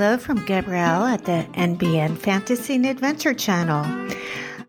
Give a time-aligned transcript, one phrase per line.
[0.00, 3.84] Hello from Gabrielle at the NBN Fantasy and Adventure Channel.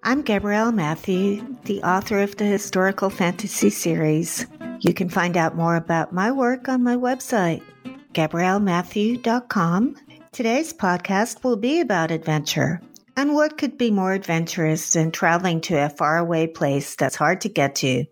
[0.03, 4.45] I'm Gabrielle Mathieu, the author of the historical fantasy series.
[4.81, 7.63] You can find out more about my work on my website,
[8.11, 9.95] gabriellemathieu.com.
[10.33, 12.81] Today's podcast will be about adventure.
[13.15, 17.47] And what could be more adventurous than traveling to a faraway place that's hard to
[17.47, 18.03] get to,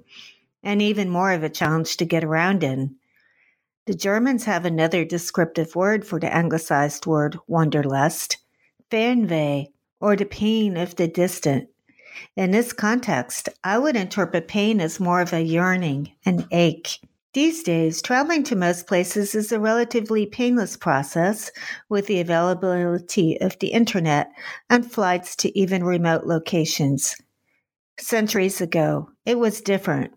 [0.63, 2.95] and even more of a challenge to get around in?
[3.89, 8.37] The Germans have another descriptive word for the anglicized word wanderlust,
[8.91, 9.65] Fernweh,
[9.99, 11.69] or the pain of the distant.
[12.35, 16.99] In this context, I would interpret pain as more of a yearning, an ache.
[17.33, 21.49] These days, traveling to most places is a relatively painless process
[21.89, 24.29] with the availability of the internet
[24.69, 27.15] and flights to even remote locations.
[27.97, 30.13] Centuries ago, it was different.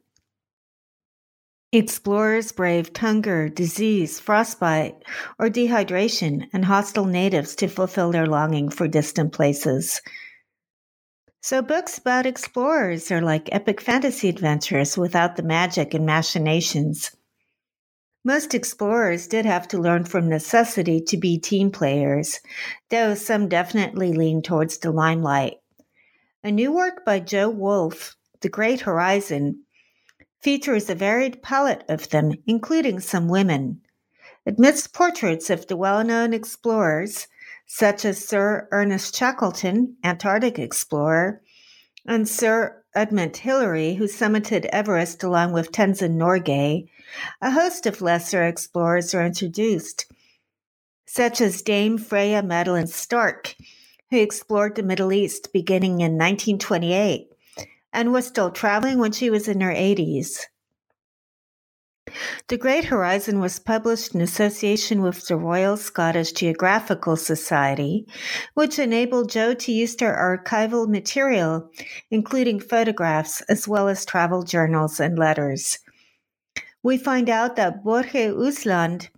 [1.75, 5.03] Explorers braved hunger, disease, frostbite,
[5.39, 10.03] or dehydration, and hostile natives to fulfill their longing for distant places.
[11.41, 17.17] So, books about explorers are like epic fantasy adventures without the magic and machinations.
[18.23, 22.41] Most explorers did have to learn from necessity to be team players,
[22.91, 25.55] though some definitely lean towards the limelight.
[26.45, 29.65] A new work by Jo Woolf, The Great Horizon,
[30.43, 33.81] features a varied palette of them, including some women.
[34.45, 37.29] Amidst portraits of the well known explorers,
[37.67, 41.41] such as Sir Ernest Shackleton, Antarctic explorer,
[42.05, 46.89] and Sir Edmund Hillary, who summited Everest along with Tenzing Norgay,
[47.41, 50.07] a host of lesser explorers are introduced,
[51.07, 53.55] such as Dame Freya Madeline Stark,
[54.11, 57.32] who explored the Middle East beginning in 1928
[57.93, 60.41] and was still traveling when she was in her 80s.
[62.49, 68.07] The Great Horizon was published in association with the Royal Scottish Geographical Society,
[68.55, 71.71] which enabled Jo to use their archival material,
[72.11, 75.79] including photographs as well as travel journals and letters.
[76.83, 79.09] We find out that Børge Ousland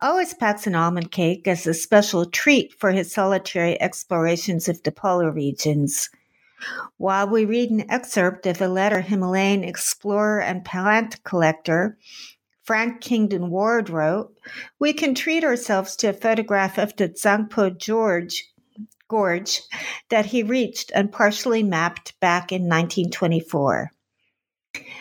[0.00, 4.92] always packs an almond cake as a special treat for his solitary explorations of the
[4.92, 6.08] polar regions.
[6.96, 11.96] While we read an excerpt of a letter Himalayan explorer and plant collector
[12.62, 14.32] Frank Kingdon Ward wrote,
[14.78, 18.50] we can treat ourselves to a photograph of the Tsangpo George
[19.08, 19.60] gorge
[20.08, 23.90] that he reached and partially mapped back in 1924.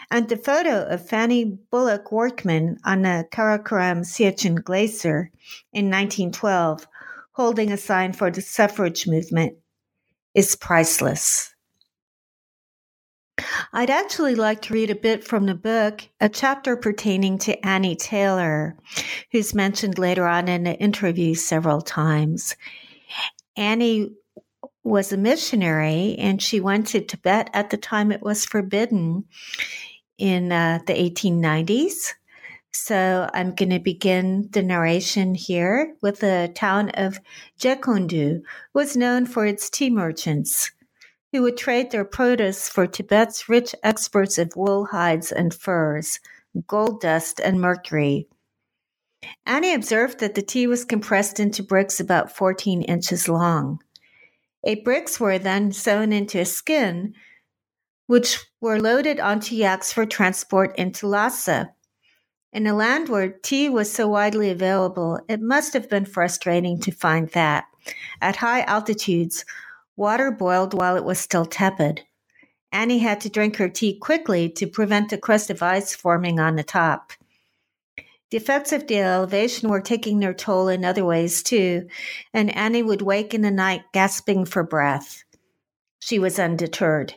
[0.10, 5.30] And the photo of Fanny Bullock Workman on the Karakoram Siachen Glacier
[5.72, 6.88] in 1912,
[7.34, 9.58] holding a sign for the suffrage movement,
[10.34, 11.54] is priceless.
[13.72, 17.96] I'd actually like to read a bit from the book, a chapter pertaining to Annie
[17.96, 18.76] Taylor,
[19.32, 22.56] who's mentioned later on in the interview several times.
[23.56, 24.12] Annie
[24.84, 29.26] was a missionary and she went to Tibet at the time it was forbidden
[30.18, 32.14] in uh, the 1890s.
[32.72, 37.20] So I'm going to begin the narration here with the town of
[37.60, 38.42] Jekondu,
[38.74, 40.72] was known for its tea merchants
[41.32, 46.20] who would trade their produce for Tibet's rich exports of wool, hides, and furs,
[46.68, 48.28] gold dust, and mercury.
[49.46, 53.80] Annie observed that the tea was compressed into bricks about 14 inches long.
[54.64, 57.14] Eight bricks were then sewn into a skin,
[58.08, 61.74] which were loaded onto yaks for transport into Lhasa.
[62.52, 66.92] In a land where tea was so widely available, it must have been frustrating to
[66.92, 67.66] find that,
[68.22, 69.46] at high altitudes,
[70.00, 72.04] Water boiled while it was still tepid.
[72.72, 76.56] Annie had to drink her tea quickly to prevent a crust of ice forming on
[76.56, 77.12] the top.
[78.32, 81.90] The effects of the elevation were taking their toll in other ways too,
[82.34, 85.26] and Annie would wake in the night gasping for breath.
[86.00, 87.16] She was undeterred.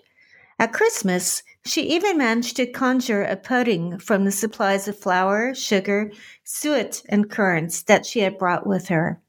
[0.58, 6.10] At Christmas, she even managed to conjure a pudding from the supplies of flour, sugar,
[6.44, 9.20] suet, and currants that she had brought with her.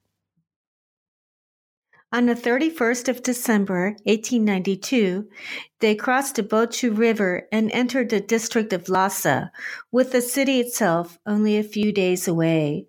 [2.12, 5.28] On the 31st of December, 1892,
[5.80, 9.52] they crossed the Bochu River and entered the district of Lhasa,
[9.92, 12.86] with the city itself only a few days away.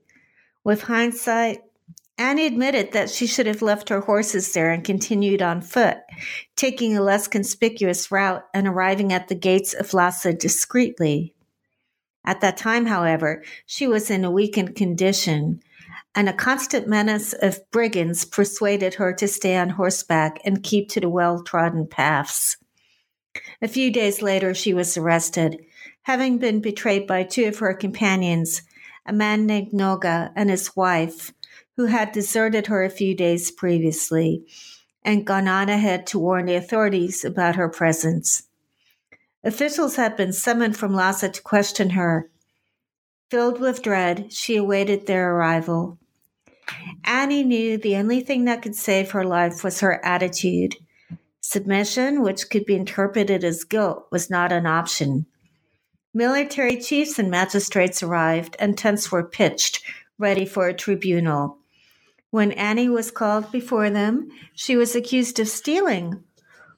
[0.63, 1.63] With hindsight,
[2.17, 5.99] Annie admitted that she should have left her horses there and continued on foot,
[6.55, 11.35] taking a less conspicuous route and arriving at the gates of Lhasa discreetly.
[12.25, 15.61] At that time, however, she was in a weakened condition,
[16.15, 21.01] and a constant menace of brigands persuaded her to stay on horseback and keep to
[21.01, 22.57] the well trodden paths.
[23.61, 25.61] A few days later, she was arrested,
[26.03, 28.63] having been betrayed by two of her companions,
[29.05, 31.33] a man named Noga and his wife,
[31.77, 34.45] who had deserted her a few days previously
[35.05, 38.45] and gone on ahead to warn the authorities about her presence.
[39.43, 42.31] Officials had been summoned from Lhasa to question her.
[43.31, 45.99] Filled with dread, she awaited their arrival.
[47.05, 50.77] Annie knew the only thing that could save her life was her attitude.
[51.41, 55.27] Submission, which could be interpreted as guilt, was not an option.
[56.15, 59.83] Military chiefs and magistrates arrived, and tents were pitched,
[60.17, 61.59] ready for a tribunal.
[62.35, 66.25] When Annie was called before them, she was accused of stealing.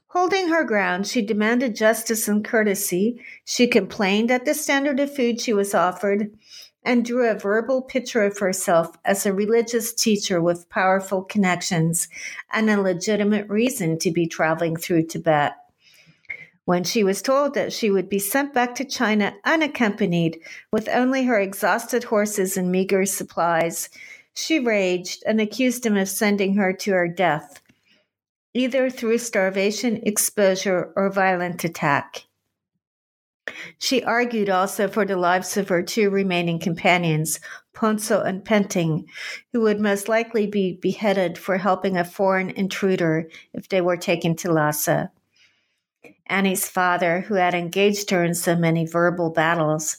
[0.08, 3.22] Holding her ground, she demanded justice and courtesy.
[3.46, 6.30] She complained at the standard of food she was offered
[6.82, 12.08] and drew a verbal picture of herself as a religious teacher with powerful connections
[12.52, 15.54] and a legitimate reason to be traveling through Tibet.
[16.66, 20.38] When she was told that she would be sent back to China unaccompanied
[20.70, 23.88] with only her exhausted horses and meager supplies,
[24.36, 27.62] she raged and accused him of sending her to her death,
[28.54, 32.26] either through starvation, exposure, or violent attack.
[33.78, 37.40] She argued also for the lives of her two remaining companions,
[37.74, 39.06] Ponzo and Penting,
[39.52, 44.36] who would most likely be beheaded for helping a foreign intruder if they were taken
[44.36, 45.10] to Lhasa.
[46.26, 49.98] Annie's father, who had engaged her in so many verbal battles,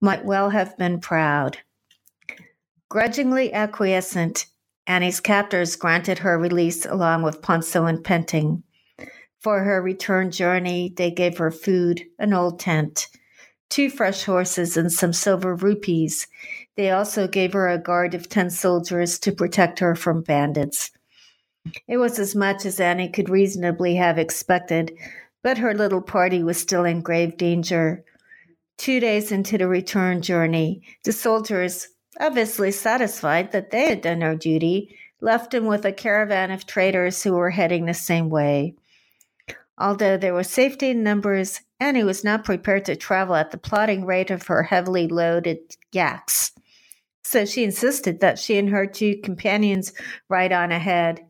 [0.00, 1.58] might well have been proud.
[2.88, 4.46] Grudgingly acquiescent,
[4.86, 8.62] Annie's captors granted her release along with Ponso and Penting.
[9.40, 13.08] For her return journey, they gave her food, an old tent,
[13.68, 16.28] two fresh horses, and some silver rupees.
[16.76, 20.92] They also gave her a guard of ten soldiers to protect her from bandits.
[21.88, 24.96] It was as much as Annie could reasonably have expected,
[25.42, 28.04] but her little party was still in grave danger.
[28.78, 31.88] Two days into the return journey, the soldiers
[32.20, 37.22] obviously satisfied that they had done their duty, left him with a caravan of traders
[37.22, 38.74] who were heading the same way.
[39.78, 44.06] Although there was safety in numbers, Annie was not prepared to travel at the plodding
[44.06, 46.52] rate of her heavily loaded yaks.
[47.22, 49.92] So she insisted that she and her two companions
[50.28, 51.20] ride on ahead.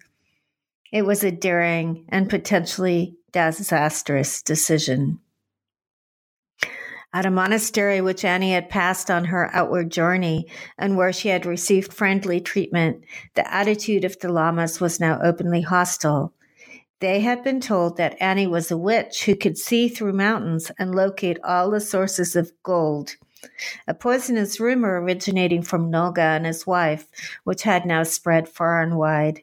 [0.92, 5.20] It was a daring and potentially disastrous decision.
[7.16, 10.46] At a monastery which Annie had passed on her outward journey
[10.76, 15.62] and where she had received friendly treatment, the attitude of the lamas was now openly
[15.62, 16.34] hostile.
[17.00, 20.94] They had been told that Annie was a witch who could see through mountains and
[20.94, 23.16] locate all the sources of gold.
[23.88, 27.06] A poisonous rumor originating from Noga and his wife,
[27.44, 29.40] which had now spread far and wide.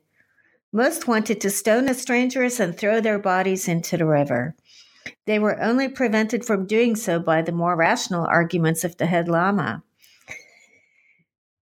[0.72, 4.54] Most wanted to stone the strangers and throw their bodies into the river.
[5.26, 9.28] They were only prevented from doing so by the more rational arguments of the head
[9.28, 9.84] lama.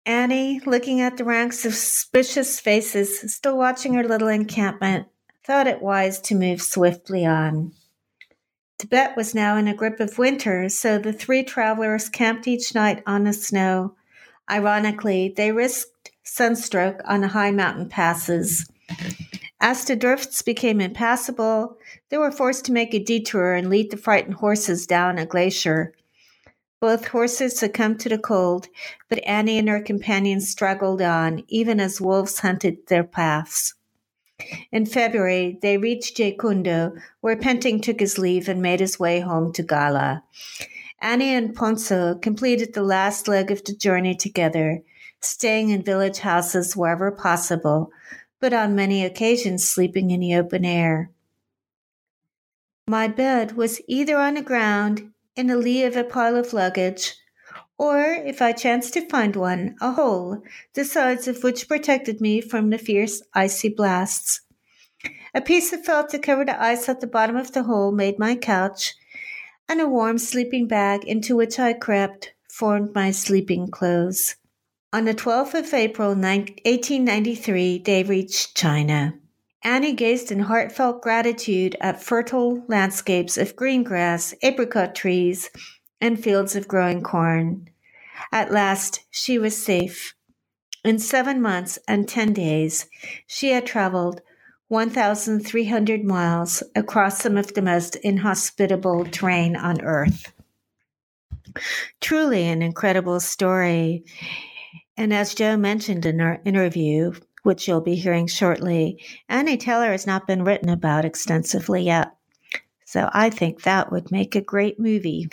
[0.06, 5.08] Annie, looking at the ranks of suspicious faces, still watching her little encampment,
[5.44, 7.72] thought it wise to move swiftly on.
[8.78, 13.02] Tibet was now in a grip of winter, so the three travelers camped each night
[13.08, 13.96] on the snow.
[14.52, 18.70] Ironically, they risked sunstroke on the high mountain passes.
[19.68, 21.80] As the drifts became impassable,
[22.10, 25.92] they were forced to make a detour and lead the frightened horses down a glacier.
[26.80, 28.68] Both horses succumbed to the cold,
[29.10, 33.74] but Annie and her companions struggled on, even as wolves hunted their paths.
[34.72, 39.52] In February, they reached Jaikundo, where Penting took his leave and made his way home
[39.54, 40.22] to Gala.
[41.02, 44.84] Annie and Ponso completed the last leg of the journey together,
[45.22, 47.90] staying in village houses wherever possible,
[48.46, 51.10] but on many occasions sleeping in the open air.
[52.88, 57.16] My bed was either on the ground, in the lee of a pile of luggage,
[57.80, 60.44] or, if I chanced to find one, a hole,
[60.76, 64.42] the sides of which protected me from the fierce icy blasts.
[65.34, 68.20] A piece of felt to cover the ice at the bottom of the hole made
[68.20, 68.94] my couch,
[69.68, 74.36] and a warm sleeping bag into which I crept formed my sleeping clothes.
[74.96, 79.14] On the 12th of April, 1893, they reached China.
[79.62, 85.50] Annie gazed in heartfelt gratitude at fertile landscapes of green grass, apricot trees,
[86.00, 87.68] and fields of growing corn.
[88.32, 90.16] At last, she was safe.
[90.86, 92.88] In seven months and 10 days,
[93.28, 94.22] she had traveled
[94.70, 100.32] 1,300 miles across some of the most inhospitable terrain on Earth.
[102.00, 104.06] Truly an incredible story.
[104.98, 110.08] And as Jo mentioned in our interview, which you'll be hearing shortly, Annie Taylor has
[110.08, 112.16] not been written about extensively yet.
[112.86, 115.28] So I think that would make a great movie.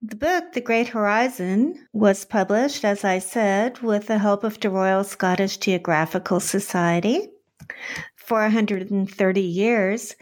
[0.00, 4.70] The book, The Great Horizon, was published, as I said, with the help of the
[4.70, 7.28] Royal Scottish Geographical Society.
[8.16, 10.14] For 130 years,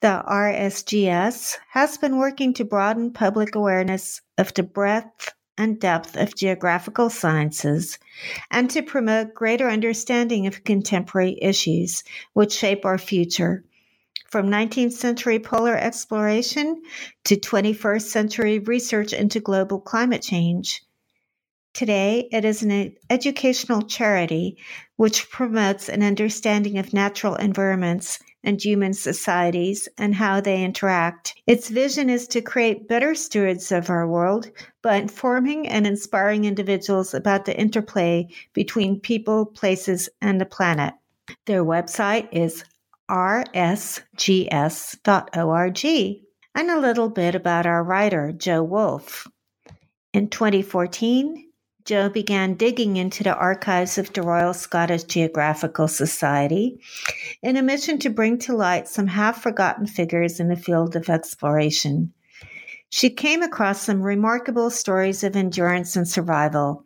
[0.00, 6.34] the RSGS has been working to broaden public awareness of the breadth and depth of
[6.34, 7.98] geographical sciences
[8.50, 13.64] and to promote greater understanding of contemporary issues which shape our future.
[14.30, 16.82] From 19th century polar exploration
[17.24, 20.82] to 21st century research into global climate change.
[21.72, 24.56] Today, it is an educational charity
[24.96, 31.34] which promotes an understanding of natural environments and human societies and how they interact.
[31.46, 34.50] Its vision is to create better stewards of our world
[34.82, 40.94] by informing and inspiring individuals about the interplay between people, places, and the planet.
[41.46, 42.64] Their website is
[43.10, 44.06] rsgs.org.
[46.54, 49.26] And a little bit about our writer, Jo Woolf.
[50.14, 51.45] In 2014,
[51.86, 56.80] Jo began digging into the archives of the Royal Scottish Geographical Society
[57.42, 61.08] in a mission to bring to light some half forgotten figures in the field of
[61.08, 62.12] exploration.
[62.90, 66.84] She came across some remarkable stories of endurance and survival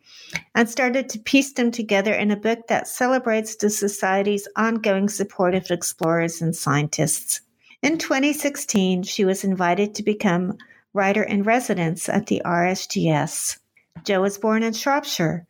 [0.53, 5.55] and started to piece them together in a book that celebrates the Society's ongoing support
[5.55, 7.41] of explorers and scientists.
[7.81, 10.59] In 2016, she was invited to become
[10.93, 13.57] writer in residence at the RSGS.
[14.03, 15.45] Jo was born in Shropshire.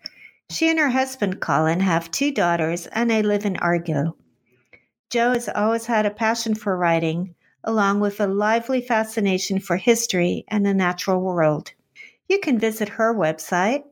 [0.49, 4.17] She and her husband, Colin, have two daughters and they live in Argyll.
[5.09, 10.45] Jo has always had a passion for writing, along with a lively fascination for history
[10.47, 11.71] and the natural world.
[12.27, 13.83] You can visit her website.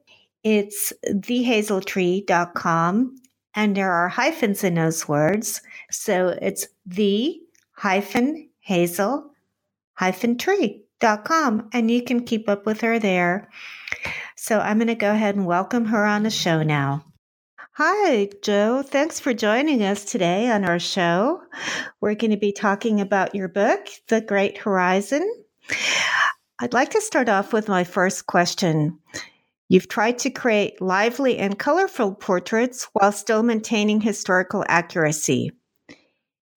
[0.44, 3.16] It's thehazeltree.com,
[3.56, 5.62] and there are hyphens in those words.
[5.92, 7.42] So it's the
[7.74, 9.30] hyphen hazel
[10.00, 13.50] hyphen tree.com, and you can keep up with her there.
[14.50, 17.06] So I'm going to go ahead and welcome her on the show now.
[17.74, 18.82] Hi, Jo.
[18.82, 21.44] Thanks for joining us today on our show.
[22.02, 25.32] We're going to be talking about your book, The Great Horizon.
[26.58, 28.98] I'd like to start off with my first question.
[29.68, 35.52] You've tried to create lively and colorful portraits while still maintaining historical accuracy.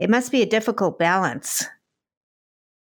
[0.00, 1.66] It must be a difficult balance.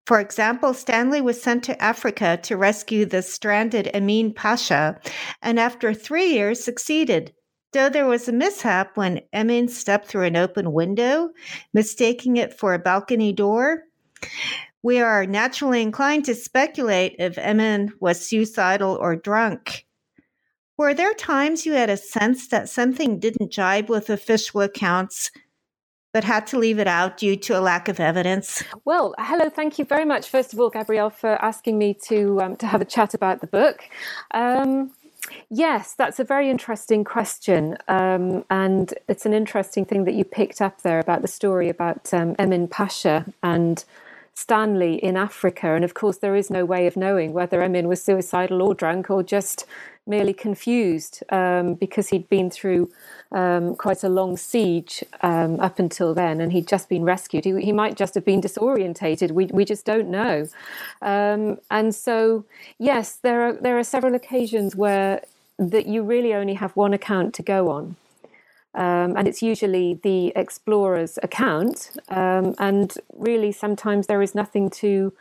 [0.06, 5.00] For example, Stanley was sent to Africa to rescue the stranded Emin Pasha,
[5.40, 7.32] and after three years succeeded,
[7.72, 11.30] though there was a mishap when Emin stepped through an open window,
[11.72, 13.84] mistaking it for a balcony door.
[14.82, 19.86] We are naturally inclined to speculate if Emin was suicidal or drunk.
[20.76, 25.30] Were there times you had a sense that something didn't jibe with official accounts
[26.14, 28.62] but had to leave it out due to a lack of evidence?
[28.84, 29.50] Well, hello.
[29.50, 32.80] Thank you very much, first of all, Gabrielle, for asking me to um, to have
[32.80, 33.82] a chat about the book.
[34.30, 34.92] Um,
[35.50, 40.62] yes, that's a very interesting question, um, and it's an interesting thing that you picked
[40.62, 43.84] up there about the story about um, Emin Pasha and
[44.34, 45.74] Stanley in Africa.
[45.74, 49.10] And of course, there is no way of knowing whether Emin was suicidal or drunk
[49.10, 49.64] or just
[50.06, 52.90] merely confused um, because he'd been through
[53.32, 57.44] um, quite a long siege um, up until then and he'd just been rescued.
[57.44, 59.30] He, he, might just have been disorientated.
[59.30, 60.46] We, we just don't know.
[61.00, 62.44] Um, and so,
[62.78, 65.22] yes, there are, there are several occasions where
[65.58, 67.96] that you really only have one account to go on.
[68.74, 71.92] Um, and it's usually the explorer's account.
[72.08, 75.12] Um, and really, sometimes there is nothing to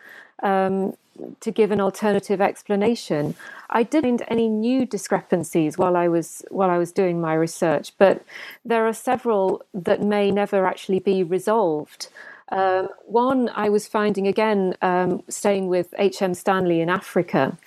[0.41, 0.95] um,
[1.41, 3.35] to give an alternative explanation.
[3.69, 7.93] I didn't find any new discrepancies while I was while I was doing my research,
[7.97, 8.23] but
[8.65, 12.09] there are several that may never actually be resolved.
[12.51, 16.33] Um, one I was finding again, um, staying with H.M.
[16.33, 17.57] Stanley in Africa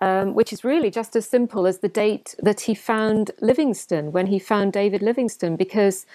[0.00, 4.26] um, which is really just as simple as the date that he found Livingstone, when
[4.26, 6.06] he found David Livingstone, because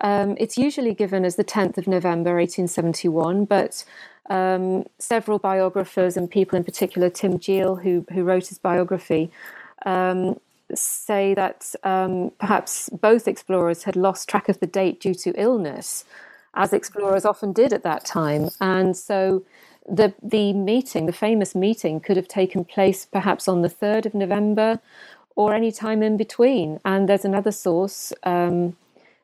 [0.00, 3.84] um, it's usually given as the 10th of November 1871, but
[4.30, 9.30] um, several biographers and people in particular, Tim Jeal, who, who wrote his biography,
[9.84, 10.38] um,
[10.74, 16.04] say that um, perhaps both explorers had lost track of the date due to illness,
[16.54, 18.48] as explorers often did at that time.
[18.60, 19.44] And so
[19.88, 24.14] the the meeting, the famous meeting, could have taken place perhaps on the third of
[24.14, 24.80] November,
[25.36, 26.80] or any time in between.
[26.84, 28.76] And there's another source um,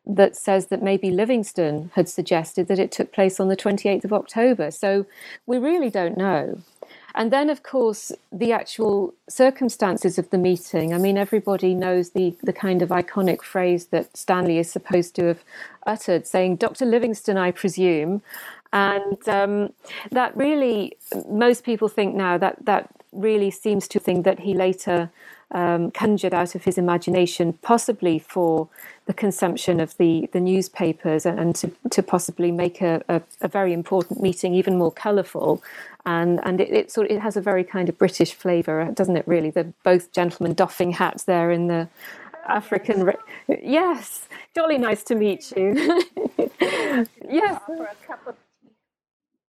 [0.06, 4.12] that says that maybe Livingstone had suggested that it took place on the 28th of
[4.12, 4.70] October.
[4.70, 5.06] So
[5.46, 6.62] we really don't know.
[7.14, 10.94] And then, of course, the actual circumstances of the meeting.
[10.94, 15.24] I mean, everybody knows the, the kind of iconic phrase that Stanley is supposed to
[15.24, 15.44] have
[15.86, 16.86] uttered, saying, Dr.
[16.86, 18.22] Livingstone, I presume.
[18.72, 19.72] And um,
[20.10, 20.96] that really,
[21.28, 25.10] most people think now that that really seems to think that he later
[25.50, 28.68] um, conjured out of his imagination, possibly for
[29.06, 33.72] the consumption of the, the newspapers and to, to possibly make a, a, a very
[33.72, 35.62] important meeting even more colourful.
[36.04, 39.16] And, and it, it, sort of, it has a very kind of British flavour, doesn't
[39.16, 39.50] it, really?
[39.50, 41.88] The both gentlemen doffing hats there in the
[42.46, 43.10] African.
[43.48, 46.04] Yes, jolly nice to meet you.
[47.30, 47.60] yes.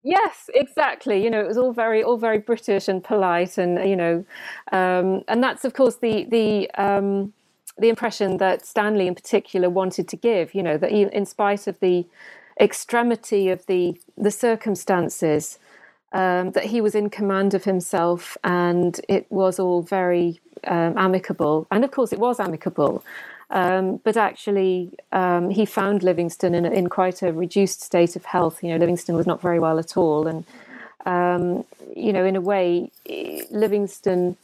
[0.03, 1.23] Yes, exactly.
[1.23, 4.25] You know, it was all very, all very British and polite, and you know,
[4.71, 7.33] um, and that's of course the the um,
[7.77, 10.55] the impression that Stanley, in particular, wanted to give.
[10.55, 12.05] You know, that he, in spite of the
[12.59, 15.59] extremity of the the circumstances,
[16.13, 21.67] um, that he was in command of himself, and it was all very um, amicable.
[21.69, 23.03] And of course, it was amicable.
[23.51, 28.63] Um, but actually, um, he found Livingstone in, in, quite a reduced state of health.
[28.63, 30.25] You know, Livingstone was not very well at all.
[30.25, 30.45] And,
[31.05, 32.91] um, you know, in a way,
[33.51, 34.37] Livingstone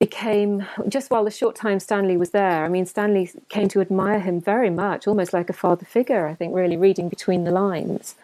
[0.00, 4.18] became, just while the short time Stanley was there, I mean, Stanley came to admire
[4.18, 8.16] him very much, almost like a father figure, I think, really reading between the lines.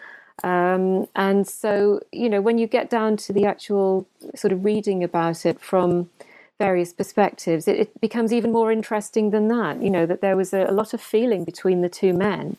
[0.43, 5.05] Um, and so, you know, when you get down to the actual sort of reading
[5.05, 6.11] about it from
[6.59, 9.83] various perspectives, it, it, becomes even more interesting than that.
[9.83, 12.57] You know, that there was a, a lot of feeling between the two men.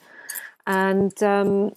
[0.65, 1.73] And um,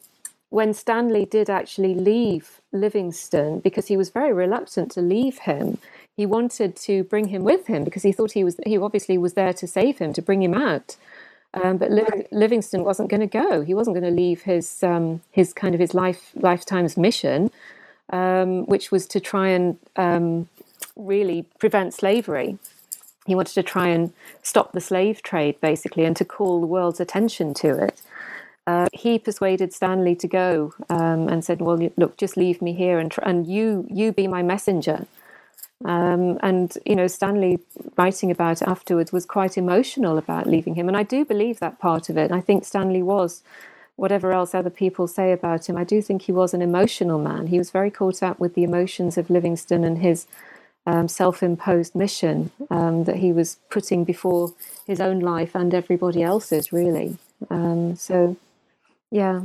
[0.50, 5.78] when Stanley did actually leave Livingstone, because he was very reluctant to leave him,
[6.16, 9.32] he wanted to bring him with him because he thought he was he obviously was
[9.32, 10.96] there to save him, to bring him out.
[11.54, 13.62] Um, but Liv- Livingstone wasn't going to go.
[13.62, 17.50] He wasn't going to leave his um, his kind of his life lifetime's mission,
[18.10, 20.48] um, which was to try and um,
[20.96, 22.58] really prevent slavery.
[23.26, 27.00] He wanted to try and stop the slave trade, basically, and to call the world's
[27.00, 28.02] attention to it.
[28.66, 32.98] Uh, he persuaded Stanley to go um, and said, "Well, look, just leave me here,
[32.98, 35.06] and tr- and you you be my messenger."
[35.84, 37.58] Um, and you know, Stanley
[37.96, 41.80] writing about it afterwards was quite emotional about leaving him, and I do believe that
[41.80, 42.30] part of it.
[42.30, 43.42] I think Stanley was,
[43.96, 47.48] whatever else other people say about him, I do think he was an emotional man.
[47.48, 50.26] He was very caught up with the emotions of Livingstone and his
[50.86, 54.54] um, self imposed mission um, that he was putting before
[54.86, 57.18] his own life and everybody else's, really.
[57.50, 58.36] Um, so,
[59.10, 59.42] yeah.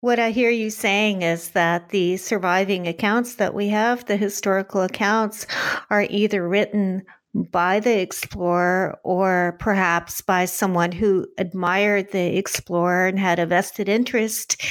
[0.00, 4.82] What I hear you saying is that the surviving accounts that we have, the historical
[4.82, 5.46] accounts,
[5.90, 7.02] are either written
[7.34, 13.88] by the explorer or perhaps by someone who admired the explorer and had a vested
[13.88, 14.62] interest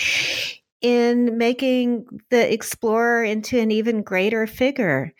[0.85, 5.11] in making the explorer into an even greater figure.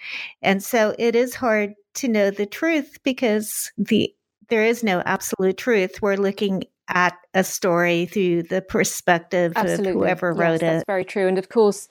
[0.44, 4.14] And so it is hard to know the truth because the
[4.50, 6.04] there is no absolute truth.
[6.04, 9.90] We're looking at a story through the perspective Absolutely.
[9.90, 10.60] of whoever yes, wrote it.
[10.60, 11.28] That's very true.
[11.28, 11.90] And of course,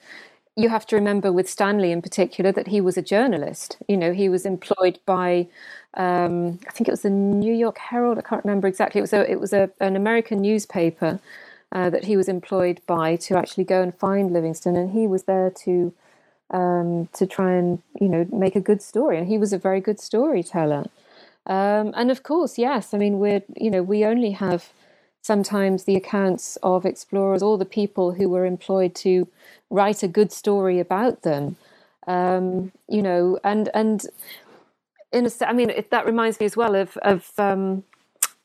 [0.55, 3.77] you have to remember with Stanley in particular that he was a journalist.
[3.89, 5.49] You know, he was employed by,
[5.95, 8.19] um, I think it was the New York Herald.
[8.19, 8.99] I can't remember exactly.
[8.99, 11.19] It was a, it was a, an American newspaper
[11.71, 15.23] uh, that he was employed by to actually go and find Livingstone, and he was
[15.23, 15.93] there to
[16.51, 19.81] um, to try and you know make a good story, and he was a very
[19.81, 20.85] good storyteller.
[21.47, 24.69] Um, and of course, yes, I mean we're you know we only have
[25.21, 29.27] sometimes the accounts of explorers or the people who were employed to
[29.71, 31.55] write a good story about them.
[32.07, 34.05] Um, you know, and and
[35.11, 37.83] in a, I mean it, that reminds me as well of of um,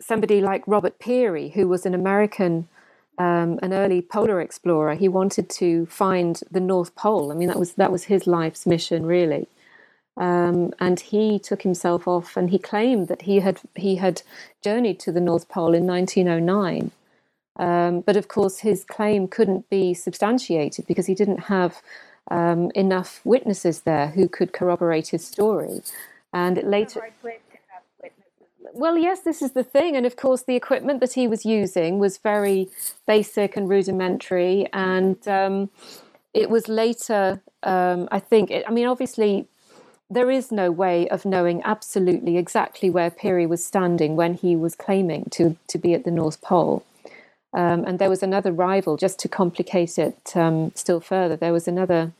[0.01, 2.69] somebody like Robert Peary, who was an American
[3.21, 4.95] um, an early polar explorer.
[4.95, 7.31] He wanted to find the North Pole.
[7.31, 9.47] I mean, that was that was his life's mission, really.
[10.17, 14.23] Um, and he took himself off, and he claimed that he had he had
[14.63, 16.93] journeyed to the North Pole in 1909.
[17.57, 21.83] Um, but of course, his claim couldn't be substantiated because he didn't have
[22.31, 25.83] um, enough witnesses there who could corroborate his story.
[26.33, 27.03] And it later
[28.73, 29.97] well, yes, this is the thing.
[29.97, 32.69] And of course, the equipment that he was using was very
[33.07, 34.67] basic and rudimentary.
[34.73, 35.71] And um,
[36.35, 39.47] it was later, um, I think, it, I mean, obviously,
[40.09, 44.75] there is no way of knowing absolutely exactly where Peary was standing when he was
[44.75, 46.85] claiming to, to be at the North Pole.
[47.53, 51.67] Um, and there was another rival, just to complicate it um, still further, there was
[51.67, 52.13] another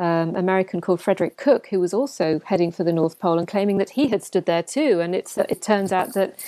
[0.00, 3.78] um, American called Frederick Cook, who was also heading for the North Pole and claiming
[3.78, 5.00] that he had stood there too.
[5.00, 6.38] And it's, it turns out that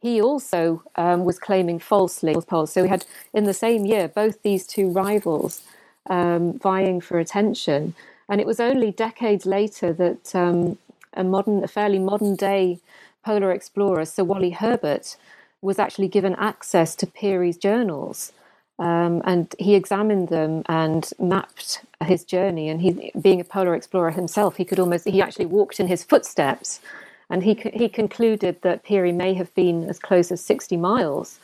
[0.00, 2.66] he also um, was claiming falsely North Pole.
[2.66, 5.62] So we had in the same year both these two rivals
[6.08, 7.94] um, vying for attention.
[8.28, 10.78] And it was only decades later that um,
[11.14, 12.78] a modern, a fairly modern day
[13.24, 15.16] polar explorer, Sir Wally Herbert,
[15.60, 18.32] was actually given access to Peary's journals.
[18.80, 22.70] Um, and he examined them and mapped his journey.
[22.70, 26.02] And he, being a polar explorer himself, he could almost he actually walked in his
[26.02, 26.80] footsteps,
[27.28, 31.38] and he he concluded that Peary may have been as close as sixty miles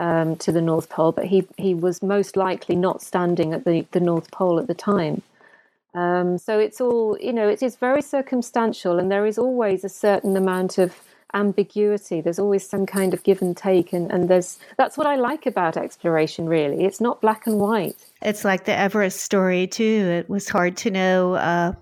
[0.00, 3.86] um, to the North Pole, but he he was most likely not standing at the
[3.92, 5.22] the North Pole at the time.
[5.94, 7.48] Um, so it's all you know.
[7.48, 11.00] It is very circumstantial, and there is always a certain amount of
[11.34, 12.20] ambiguity.
[12.20, 15.46] There's always some kind of give and take, and, and there's that's what I like
[15.46, 16.48] about exploration.
[16.48, 17.96] Really, it's not black and white.
[18.22, 19.82] It's like the Everest story too.
[19.84, 21.72] It was hard to know uh,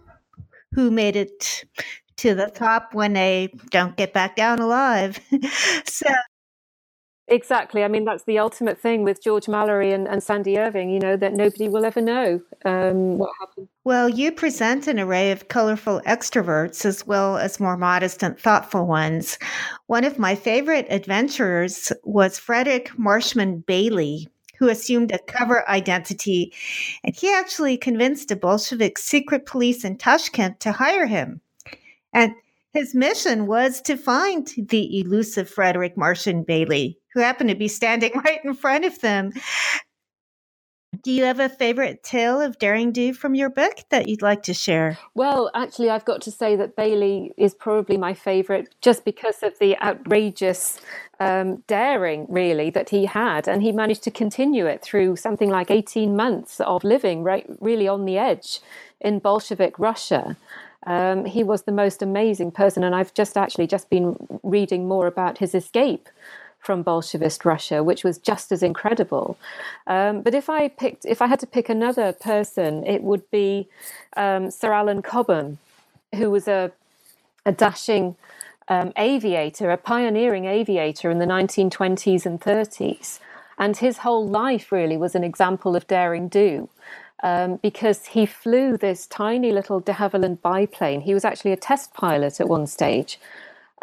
[0.73, 1.65] who made it
[2.17, 5.21] to the top when they don't get back down alive.
[5.85, 6.07] so
[7.29, 7.83] Exactly.
[7.83, 11.17] I mean, that's the ultimate thing with George Mallory and, and Sandy Irvine, you know,
[11.17, 13.69] that nobody will ever know um, what happened.
[13.85, 18.87] Well, you present an array of colorful extroverts as well as more modest and thoughtful
[18.87, 19.39] ones.
[19.87, 26.53] One of my favorite adventurers was Frederick Marshman Bailey, who assumed a cover identity,
[27.05, 31.41] and he actually convinced the Bolshevik secret police in Tashkent to hire him.
[32.13, 32.35] And
[32.75, 38.13] his mission was to find the elusive Frederick Marshman Bailey, who happened to be standing
[38.25, 39.33] right in front of them.
[41.03, 44.43] Do you have a favorite tale of daring do from your book that you'd like
[44.45, 44.97] to share?
[45.15, 49.59] Well, actually, I've got to say that Bailey is probably my favorite just because of
[49.59, 50.81] the outrageous
[51.21, 53.49] um, daring, really, that he had.
[53.49, 57.89] And he managed to continue it through something like 18 months of living right, really
[57.89, 58.61] on the edge
[59.01, 60.37] in Bolshevik Russia.
[60.87, 65.07] Um, he was the most amazing person, and I've just actually just been reading more
[65.07, 66.09] about his escape
[66.65, 69.39] from Bolshevist Russia, which was just as incredible.
[69.87, 73.69] Um, but if I picked, if I had to pick another person, it would be
[74.17, 75.59] um, Sir Alan Cobham,
[76.17, 76.73] who was a
[77.47, 78.17] a dashing
[78.69, 83.21] um, aviator, a pioneering aviator in the 1920s and 30s,
[83.59, 86.69] and his whole life really was an example of daring do.
[87.23, 91.03] Um, because he flew this tiny little de Havilland biplane.
[91.03, 93.19] He was actually a test pilot at one stage,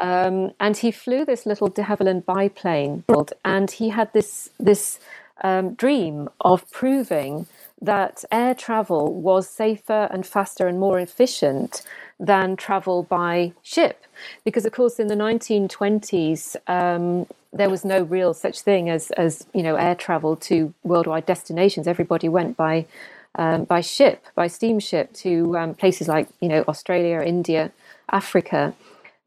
[0.01, 3.03] um, and he flew this little de Havilland biplane,
[3.45, 4.99] and he had this this
[5.43, 7.45] um, dream of proving
[7.81, 11.83] that air travel was safer and faster and more efficient
[12.19, 14.05] than travel by ship.
[14.43, 19.45] Because, of course, in the 1920s, um, there was no real such thing as, as
[19.53, 21.87] you know air travel to worldwide destinations.
[21.87, 22.87] Everybody went by
[23.35, 27.71] um, by ship, by steamship to um, places like you know Australia, India,
[28.11, 28.73] Africa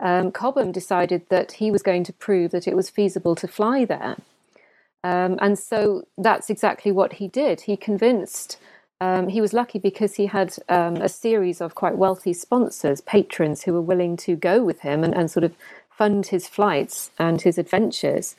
[0.00, 3.84] um, Cobham decided that he was going to prove that it was feasible to fly
[3.84, 4.16] there.
[5.02, 7.62] Um, and so that's exactly what he did.
[7.62, 8.58] He convinced,
[9.00, 13.62] um, he was lucky because he had um, a series of quite wealthy sponsors, patrons
[13.62, 15.54] who were willing to go with him and, and sort of
[15.90, 18.34] fund his flights and his adventures.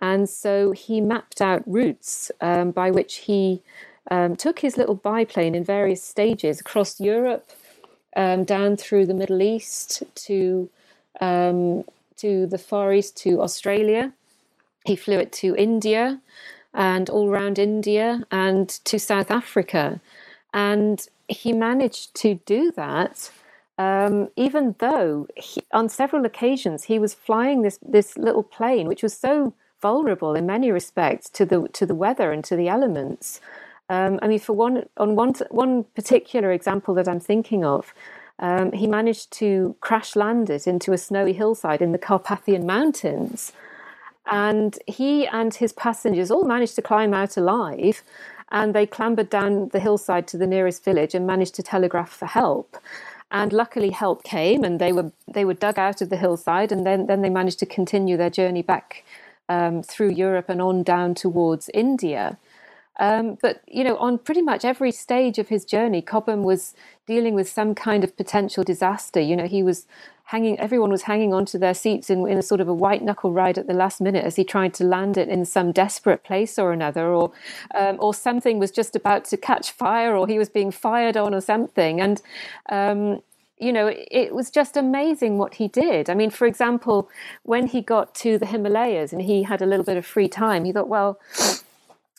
[0.00, 3.62] And so he mapped out routes um, by which he
[4.10, 7.50] um, took his little biplane in various stages across Europe,
[8.16, 10.68] down through the Middle East to
[11.20, 11.84] um,
[12.16, 14.12] to the Far East, to Australia.
[14.84, 16.20] He flew it to India
[16.72, 20.00] and all around India and to South Africa.
[20.52, 23.30] And he managed to do that,
[23.78, 29.02] um, even though he, on several occasions he was flying this, this little plane, which
[29.02, 33.40] was so vulnerable in many respects to the, to the weather and to the elements.
[33.88, 37.92] Um, I mean, for one, on one, one particular example that I'm thinking of,
[38.40, 43.52] um, he managed to crash land it into a snowy hillside in the Carpathian Mountains.
[44.30, 48.02] And he and his passengers all managed to climb out alive.
[48.50, 52.26] And they clambered down the hillside to the nearest village and managed to telegraph for
[52.26, 52.76] help.
[53.30, 56.84] And luckily, help came, and they were they were dug out of the hillside, and
[56.84, 59.04] then then they managed to continue their journey back
[59.48, 62.38] um, through Europe and on down towards India.
[62.98, 66.74] Um, but you know, on pretty much every stage of his journey, Cobham was
[67.10, 69.20] dealing with some kind of potential disaster.
[69.20, 69.86] You know, he was
[70.26, 70.56] hanging.
[70.60, 73.58] Everyone was hanging onto their seats in, in a sort of a white knuckle ride
[73.58, 76.72] at the last minute as he tried to land it in some desperate place or
[76.72, 77.32] another, or
[77.74, 81.34] um, or something was just about to catch fire, or he was being fired on,
[81.34, 82.00] or something.
[82.00, 82.22] And
[82.68, 83.22] um,
[83.58, 83.92] you know,
[84.22, 86.08] it was just amazing what he did.
[86.08, 87.10] I mean, for example,
[87.42, 90.64] when he got to the Himalayas and he had a little bit of free time,
[90.64, 91.18] he thought, well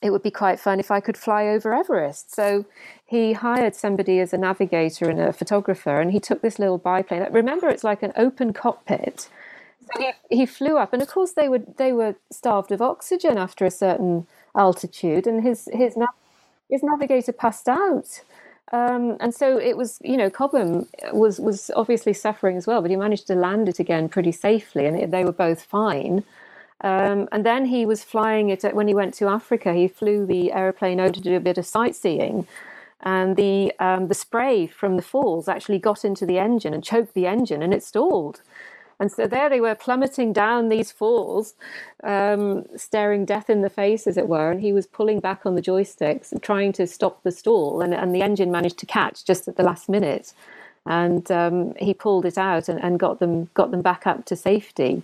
[0.01, 2.33] it would be quite fun if I could fly over Everest.
[2.33, 2.65] So
[3.05, 7.27] he hired somebody as a navigator and a photographer, and he took this little biplane.
[7.31, 9.29] Remember, it's like an open cockpit.
[9.93, 13.37] So he, he flew up, and of course they were they were starved of oxygen
[13.37, 15.95] after a certain altitude, and his his
[16.69, 18.21] his navigator passed out.
[18.73, 22.89] Um, and so it was, you know, Cobham was was obviously suffering as well, but
[22.89, 26.23] he managed to land it again pretty safely, and it, they were both fine.
[26.83, 29.73] Um, and then he was flying it when he went to Africa.
[29.73, 32.47] He flew the aeroplane over to do a bit of sightseeing,
[33.01, 37.13] and the um, the spray from the falls actually got into the engine and choked
[37.13, 38.41] the engine, and it stalled.
[39.01, 41.55] And so there they were plummeting down these falls,
[42.03, 44.51] um, staring death in the face, as it were.
[44.51, 47.81] And he was pulling back on the joysticks, trying to stop the stall.
[47.81, 50.33] And, and the engine managed to catch just at the last minute.
[50.85, 54.35] And um, he pulled it out and, and, got them got them back up to
[54.35, 55.01] safety.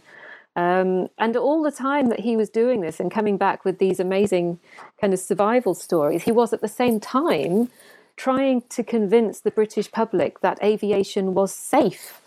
[0.58, 4.00] Um, and all the time that he was doing this and coming back with these
[4.00, 4.60] amazing
[5.00, 7.70] kind of survival stories, he was at the same time
[8.18, 12.22] trying to convince the British public that aviation was safe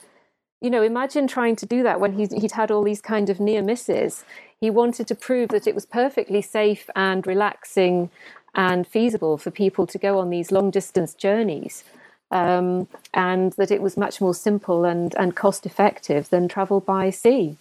[0.61, 3.40] you know, imagine trying to do that when he'd, he'd had all these kind of
[3.40, 4.25] near misses.
[4.61, 8.11] He wanted to prove that it was perfectly safe and relaxing
[8.55, 11.85] and feasible for people to go on these long distance journeys.
[12.33, 17.11] Um, and that it was much more simple and, and cost effective than travel by
[17.11, 17.57] sea.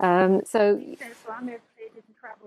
[0.00, 0.80] Um, so,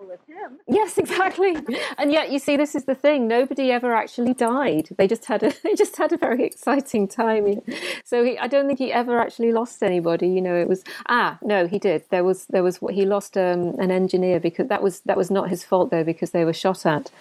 [0.08, 0.60] with him.
[0.68, 1.56] Yes, exactly.
[1.98, 4.89] and yet, you see, this is the thing: nobody ever actually died.
[4.98, 7.62] They just had a they just had a very exciting time.
[8.04, 10.28] So he, I don't think he ever actually lost anybody.
[10.28, 12.04] You know, it was ah no, he did.
[12.10, 15.50] There was there was he lost um, an engineer because that was that was not
[15.50, 17.12] his fault though because they were shot at,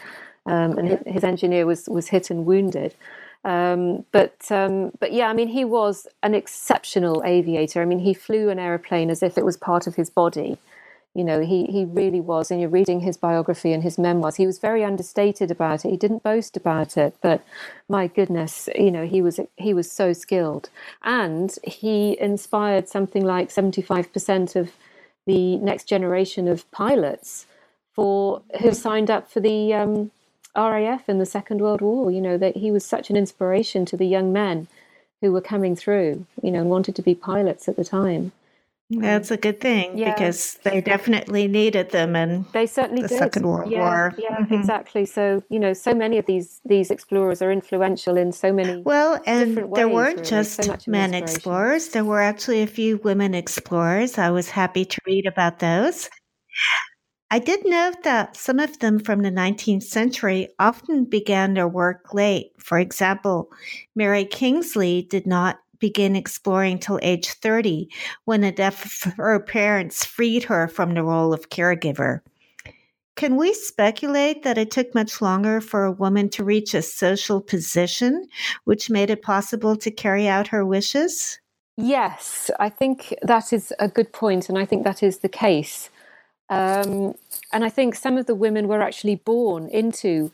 [0.47, 2.95] um, and his engineer was was hit and wounded.
[3.44, 7.83] Um, but um, but yeah, I mean, he was an exceptional aviator.
[7.83, 10.59] I mean, he flew an aeroplane as if it was part of his body.
[11.14, 12.50] You know, he, he really was.
[12.50, 14.37] And you're reading his biography and his memoirs.
[14.37, 15.90] He was very understated about it.
[15.90, 17.42] He didn't boast about it, but
[17.88, 20.70] my goodness, you know, he was he was so skilled,
[21.02, 24.70] and he inspired something like seventy five percent of
[25.26, 27.46] the next generation of pilots
[27.94, 30.11] for who signed up for the um,
[30.57, 32.11] RAF in the Second World War.
[32.11, 34.69] You know that he was such an inspiration to the young men
[35.21, 36.27] who were coming through.
[36.43, 38.33] You know, and wanted to be pilots at the time.
[39.01, 40.12] That's a good thing yeah.
[40.12, 43.19] because they definitely needed them and they certainly the did.
[43.19, 44.15] Second World yeah, War.
[44.19, 44.55] Yeah, mm-hmm.
[44.55, 45.07] exactly.
[45.07, 48.83] So you know, so many of these these explorers are influential in so many.
[48.83, 50.29] Well, and there weren't really.
[50.29, 51.88] just so men explorers.
[51.88, 54.19] There were actually a few women explorers.
[54.19, 56.11] I was happy to read about those.
[57.33, 62.12] I did note that some of them from the 19th century often began their work
[62.12, 62.53] late.
[62.59, 63.51] For example,
[63.95, 67.88] Mary Kingsley did not begin exploring till age 30
[68.27, 72.21] when the death of her parents freed her from the role of caregiver.
[73.16, 77.40] Can we speculate that it took much longer for a woman to reach a social
[77.40, 78.29] position
[78.64, 81.40] which made it possible to carry out her wishes?
[81.79, 85.88] Yes, I think that is a good point, and I think that is the case.
[86.53, 87.15] Um,
[87.53, 90.33] and I think some of the women were actually born into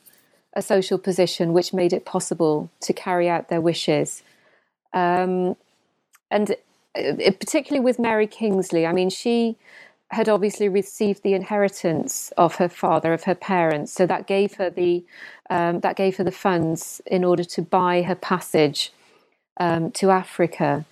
[0.53, 4.25] a social position which made it possible to carry out their wishes.
[4.93, 5.57] Um,
[6.29, 6.57] and
[6.97, 9.57] uh, particularly with Mary Kingsley, I mean, she
[10.11, 14.71] had obviously received the inheritance of her father, of her parents, so that gave her
[14.71, 15.05] the
[15.51, 18.93] um, that gave her the funds in order to buy her passage
[19.59, 20.85] um, to Africa.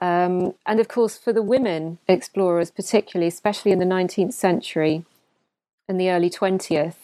[0.00, 5.04] Um, and of course, for the women explorers, particularly, especially in the 19th century
[5.88, 6.94] and the early 20th,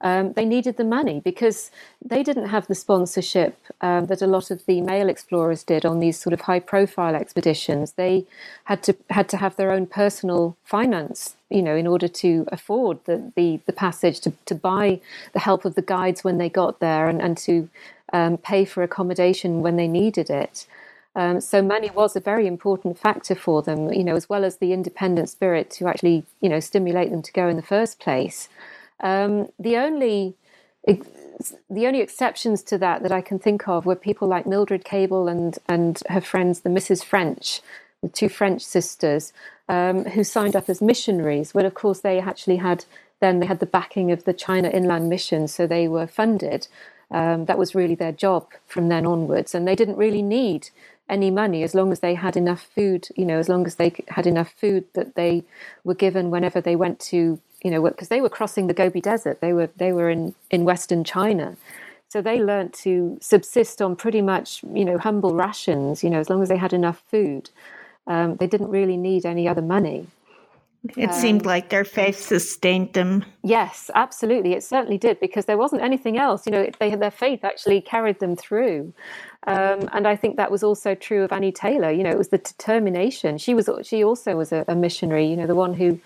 [0.00, 1.70] um, they needed the money because
[2.04, 5.98] they didn't have the sponsorship um, that a lot of the male explorers did on
[5.98, 7.92] these sort of high profile expeditions.
[7.92, 8.26] They
[8.64, 13.02] had to had to have their own personal finance, you know, in order to afford
[13.06, 15.00] the the, the passage to, to buy
[15.32, 17.70] the help of the guides when they got there and, and to
[18.12, 20.66] um, pay for accommodation when they needed it.
[21.16, 24.56] Um, so money was a very important factor for them, you know, as well as
[24.56, 28.48] the independent spirit to actually, you know, stimulate them to go in the first place.
[29.00, 30.34] Um, the only
[31.70, 35.28] the only exceptions to that that I can think of were people like Mildred Cable
[35.28, 37.04] and and her friends, the Mrs.
[37.04, 37.60] French,
[38.02, 39.32] the two French sisters,
[39.68, 41.52] um, who signed up as missionaries.
[41.52, 42.84] But of course, they actually had
[43.20, 46.66] then they had the backing of the China Inland Mission, so they were funded.
[47.10, 50.70] Um, that was really their job from then onwards, and they didn't really need
[51.08, 53.08] any money as long as they had enough food.
[53.16, 55.44] You know, as long as they had enough food that they
[55.84, 59.40] were given whenever they went to you know, because they were crossing the Gobi Desert.
[59.40, 61.56] They were they were in in Western China,
[62.08, 66.04] so they learnt to subsist on pretty much you know humble rations.
[66.04, 67.48] You know, as long as they had enough food,
[68.06, 70.06] um, they didn't really need any other money.
[70.96, 73.24] It um, seemed like their faith sustained them.
[73.42, 74.52] Yes, absolutely.
[74.52, 76.46] It certainly did because there wasn't anything else.
[76.46, 78.92] You know, they had their faith actually carried them through.
[79.46, 81.90] Um, and I think that was also true of Annie Taylor.
[81.90, 83.38] You know, it was the determination.
[83.38, 83.68] She was.
[83.82, 85.26] She also was a, a missionary.
[85.26, 86.00] You know, the one who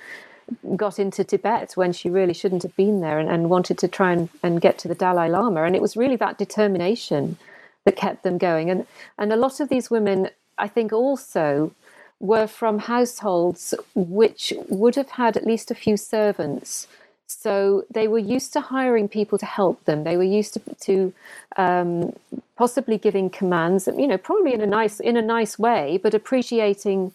[0.76, 4.12] got into Tibet when she really shouldn't have been there and, and wanted to try
[4.12, 5.64] and, and get to the Dalai Lama.
[5.64, 7.36] And it was really that determination
[7.84, 8.70] that kept them going.
[8.70, 8.86] And
[9.18, 11.72] and a lot of these women, I think, also
[12.20, 16.86] were from households which would have had at least a few servants.
[17.26, 20.04] So they were used to hiring people to help them.
[20.04, 21.12] They were used to, to
[21.56, 22.12] um,
[22.56, 27.12] possibly giving commands, you know, probably in a nice in a nice way, but appreciating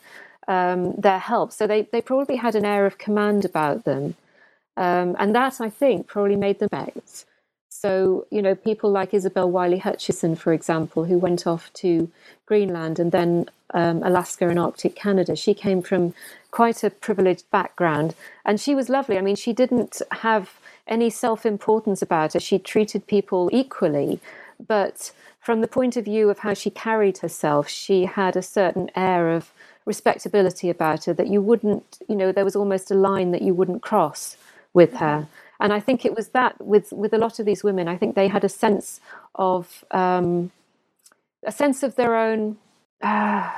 [0.47, 1.51] um, their help.
[1.51, 4.15] So they they probably had an air of command about them,
[4.77, 7.25] um, and that I think probably made them act.
[7.83, 12.09] So, you know, people like Isobel Wylie Hutchison, for example, who went off to
[12.45, 16.13] Greenland and then um, Alaska and Arctic Canada, she came from
[16.49, 18.15] quite a privileged background
[18.45, 19.17] and she was lovely.
[19.17, 24.21] I mean, she didn't have any self importance about her, she treated people equally.
[24.65, 28.91] But from the point of view of how she carried herself, she had a certain
[28.95, 29.51] air of
[29.83, 33.53] respectability about her that you wouldn't, you know, there was almost a line that you
[33.53, 34.37] wouldn't cross
[34.73, 35.27] with her.
[35.63, 38.15] And I think it was that with with a lot of these women, I think
[38.15, 39.01] they had a sense
[39.35, 40.51] of um,
[41.45, 42.57] a sense of their own.
[43.01, 43.51] Uh,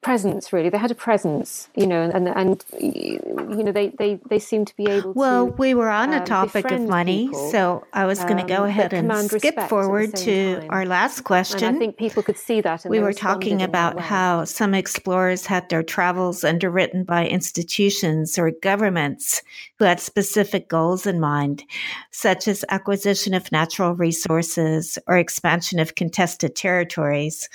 [0.00, 3.18] presence really they had a presence you know and and you
[3.64, 5.18] know they they they seem to be able to.
[5.18, 8.36] well to, we were on a um, topic of money people, so i was going
[8.36, 10.70] to go um, ahead and skip forward to time.
[10.70, 14.44] our last question and i think people could see that we were talking about how
[14.44, 19.42] some explorers had their travels underwritten by institutions or governments
[19.78, 21.64] who had specific goals in mind
[22.10, 27.48] such as acquisition of natural resources or expansion of contested territories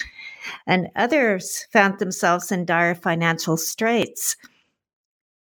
[0.67, 4.36] and others found themselves in dire financial straits.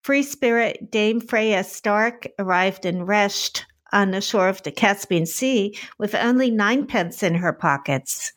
[0.02, 5.76] Free spirit Dame Freya Stark arrived in Resht on the shore of the Caspian Sea
[5.98, 8.32] with only ninepence in her pockets.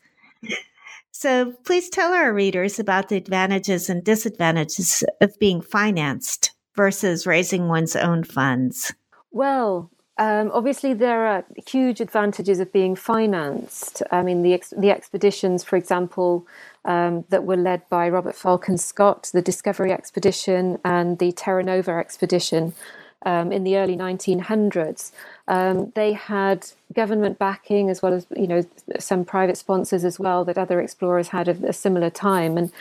[1.12, 7.68] So please tell our readers about the advantages and disadvantages of being financed versus raising
[7.68, 8.92] one's own funds.
[9.30, 14.02] Well, um, obviously, there are huge advantages of being financed.
[14.10, 16.46] I mean, the ex- the expeditions, for example,
[16.86, 21.92] um, that were led by Robert Falcon Scott, the Discovery Expedition and the Terra Nova
[21.92, 22.74] Expedition
[23.24, 25.10] um, in the early 1900s,
[25.48, 28.64] um, they had government backing as well as you know
[28.98, 32.72] some private sponsors as well that other explorers had at a similar time, and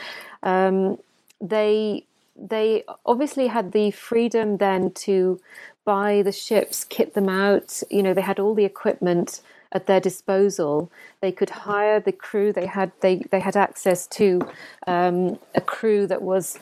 [0.44, 1.00] um,
[1.42, 2.04] they
[2.36, 5.40] they obviously had the freedom then to
[5.84, 7.82] buy the ships, kit them out.
[7.90, 9.42] You know, they had all the equipment
[9.72, 10.92] at their disposal.
[11.22, 12.54] They could hire the crew.
[12.54, 14.42] They had they they had access to
[14.88, 16.60] um, a crew that was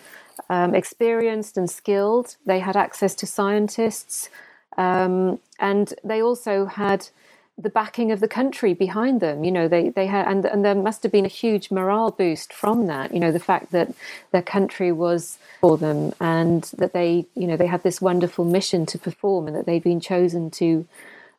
[0.50, 2.38] um, experienced and skilled.
[2.46, 4.30] They had access to scientists,
[4.78, 7.10] um, and they also had
[7.58, 9.44] the backing of the country behind them.
[9.44, 12.52] You know, they they had and and there must have been a huge morale boost
[12.52, 13.14] from that.
[13.14, 13.94] You know, the fact that
[14.32, 18.86] their country was for them and that they you know they had this wonderful mission
[18.88, 20.86] to perform and that they'd been chosen to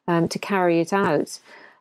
[0.08, 1.38] um, to carry it out.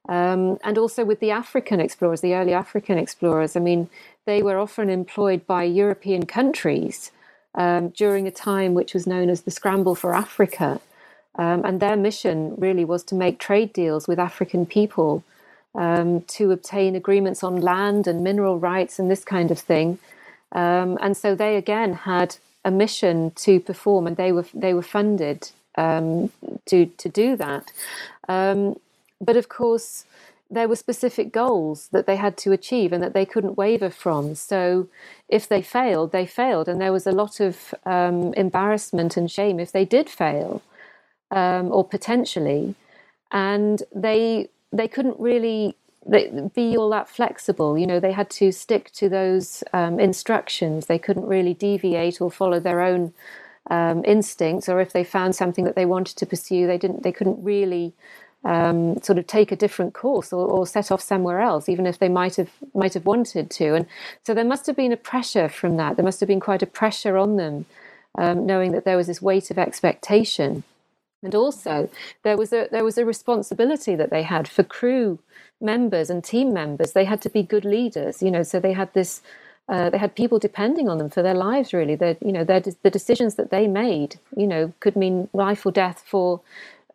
[0.10, 3.56] Um, and also with the African explorers, the early African explorers.
[3.56, 3.90] I mean,
[4.26, 7.12] they were often employed by European countries
[7.56, 10.82] um, during a time which was known as the scramble for Africa.
[11.36, 15.24] Um, and their mission really was to make trade deals with African people
[15.76, 20.00] um, to obtain agreements on land and mineral rights and this kind of thing.
[20.52, 24.84] Um, and so they again had a mission to perform, and they were they were
[24.84, 26.32] funded um,
[26.66, 27.72] to to do that.
[28.28, 28.80] Um,
[29.20, 30.06] but of course,
[30.50, 34.36] there were specific goals that they had to achieve and that they couldn't waver from.
[34.36, 34.88] So
[35.30, 39.60] if they failed, they failed, and there was a lot of um, embarrassment and shame
[39.60, 40.62] if they did fail
[41.32, 42.76] um, or potentially,
[43.32, 45.76] and they they couldn't really
[46.54, 47.78] be all that flexible.
[47.78, 50.86] You know, they had to stick to those um, instructions.
[50.86, 53.14] They couldn't really deviate or follow their own
[53.70, 54.70] um, instincts.
[54.70, 57.04] Or if they found something that they wanted to pursue, they didn't.
[57.04, 57.94] They couldn't really
[58.46, 62.00] um, sort of take a different course or, or, set off somewhere else, even if
[62.00, 63.76] they might have might have wanted to.
[63.76, 63.86] And
[64.24, 65.96] so there must have been a pressure from that.
[65.96, 67.66] There must have been quite a pressure on them,
[68.18, 70.64] um, knowing that there was this weight of expectation.
[71.22, 71.90] And also,
[72.24, 75.20] there was a there was a responsibility that they had for crew
[75.62, 76.92] members and team members.
[76.92, 78.44] They had to be good leaders, you know.
[78.44, 79.22] So they had this,
[79.70, 81.74] uh, they had people depending on them for their lives.
[81.74, 86.04] Really, you know, the decisions that they made, you know, could mean life or death
[86.06, 86.42] for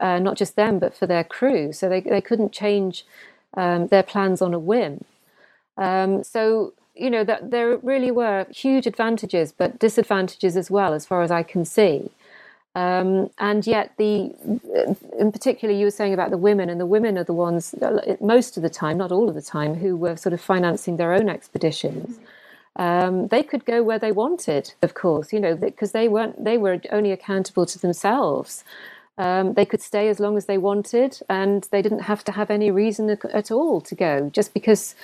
[0.01, 1.73] uh, not just them but for their crew.
[1.73, 3.05] So they they couldn't change
[3.55, 5.05] um, their plans on a whim.
[5.77, 11.07] Um, so you know that there really were huge advantages, but disadvantages as well, as
[11.07, 12.11] far as I can see.
[12.75, 14.35] Um, and yet, the
[15.19, 17.75] in particular, you were saying about the women, and the women are the ones
[18.21, 21.15] most of the time, not all of the time, who were sort of financing their
[21.15, 22.19] own expeditions.
[22.77, 26.59] Um, they could go where they wanted, of course, you know, because they weren't they
[26.59, 28.65] were only accountable to themselves.
[29.17, 32.51] Um, they could stay as long as they wanted, and they didn't have to have
[32.51, 34.95] any reason at all to go, just because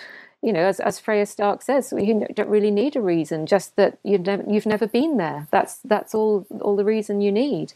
[0.44, 3.98] you know, as, as Freya Stark says, you don't really need a reason, just that
[4.04, 5.48] you've never, you've never been there.
[5.50, 7.72] That's, that's all, all the reason you need.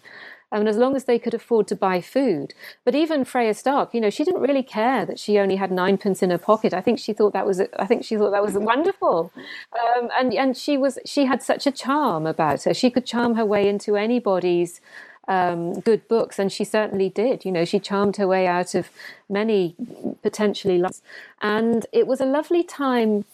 [0.50, 2.54] And as long as they could afford to buy food.
[2.84, 6.22] But even Freya Stark, you know, she didn't really care that she only had ninepence
[6.22, 6.72] in her pocket.
[6.72, 9.30] I think she thought that was, I think she thought that was wonderful.
[9.72, 12.72] Um, and, and she was, she had such a charm about her.
[12.72, 14.80] She could charm her way into anybody's
[15.28, 17.44] um, good books, and she certainly did.
[17.44, 18.88] You know, she charmed her way out of
[19.28, 19.76] many
[20.22, 21.02] potentially lost.
[21.40, 23.26] And it was a lovely time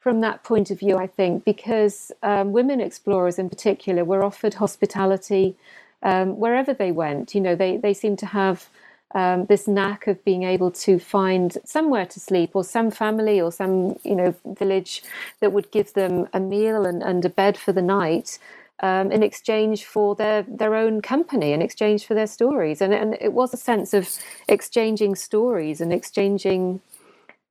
[0.00, 4.54] from that point of view, I think, because um, women explorers in particular were offered
[4.54, 5.56] hospitality
[6.04, 7.34] um, wherever they went.
[7.34, 8.68] You know, they, they seemed to have
[9.14, 13.50] um, this knack of being able to find somewhere to sleep or some family or
[13.52, 15.02] some, you know, village
[15.40, 18.38] that would give them a meal and, and a bed for the night
[18.80, 23.16] um, in exchange for their their own company, in exchange for their stories, and and
[23.20, 24.10] it was a sense of
[24.48, 26.80] exchanging stories and exchanging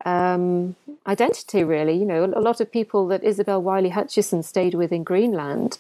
[0.06, 0.76] um,
[1.08, 1.64] identity.
[1.64, 5.80] Really, you know, a lot of people that Isobel Wylie Hutchison stayed with in Greenland.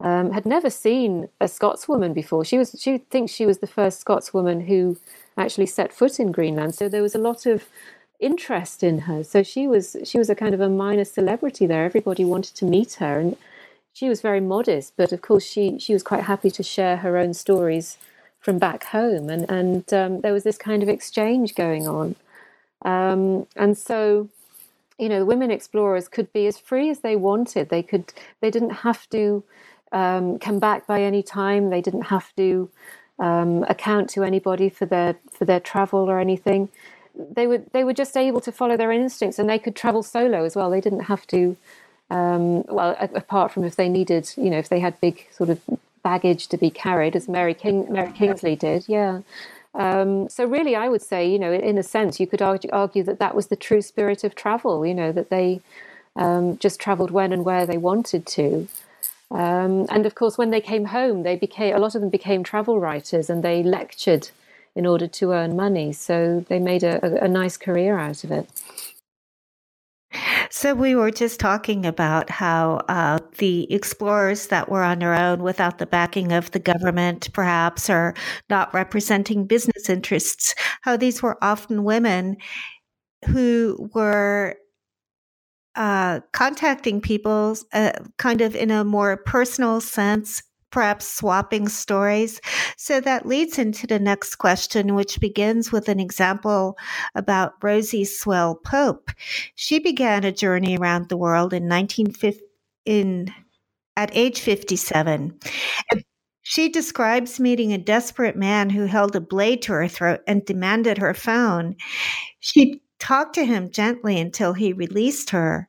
[0.00, 2.44] Um, had never seen a Scotswoman before.
[2.44, 4.98] She was she thinks she was the first Scotswoman who
[5.38, 6.74] actually set foot in Greenland.
[6.74, 7.66] So there was a lot of
[8.20, 9.24] interest in her.
[9.24, 11.84] So she was she was a kind of a minor celebrity there.
[11.84, 13.36] Everybody wanted to meet her, and
[13.94, 17.16] she was very modest, but of course she she was quite happy to share her
[17.18, 17.98] own stories
[18.40, 22.16] from back home, and and um, there was this kind of exchange going on,
[22.84, 24.28] um, and so
[24.98, 27.70] you know women explorers could be as free as they wanted.
[27.70, 29.44] They could they didn't have to
[29.92, 31.70] um, come back by any time.
[31.70, 32.70] They didn't have to
[33.18, 36.68] um, account to anybody for their for their travel or anything.
[37.14, 40.44] They were they were just able to follow their instincts, and they could travel solo
[40.44, 40.70] as well.
[40.70, 41.56] They didn't have to
[42.10, 45.60] um, well, apart from if they needed, you know, if they had big sort of
[46.02, 49.22] baggage to be carried, as Mary King, Mary Kingsley did, yeah.
[49.74, 53.02] Um, so really, I would say, you know, in a sense, you could argue, argue
[53.02, 54.86] that that was the true spirit of travel.
[54.86, 55.60] You know, that they
[56.14, 58.68] um, just travelled when and where they wanted to.
[59.30, 62.44] Um, and of course, when they came home, they became a lot of them became
[62.44, 64.30] travel writers, and they lectured
[64.74, 65.92] in order to earn money.
[65.92, 68.48] So they made a, a, a nice career out of it.
[70.50, 75.42] So we were just talking about how uh, the explorers that were on their own
[75.42, 78.14] without the backing of the government, perhaps, or
[78.48, 82.36] not representing business interests, how these were often women
[83.26, 84.56] who were
[85.76, 90.42] uh, contacting people uh, kind of in a more personal sense
[90.76, 92.38] perhaps swapping stories.
[92.76, 96.76] So that leads into the next question, which begins with an example
[97.14, 99.10] about Rosie Swale Pope.
[99.54, 102.42] She began a journey around the world in 1950,
[102.84, 103.32] in,
[103.96, 105.38] at age 57.
[106.42, 110.98] She describes meeting a desperate man who held a blade to her throat and demanded
[110.98, 111.76] her phone.
[112.40, 115.68] She talked to him gently until he released her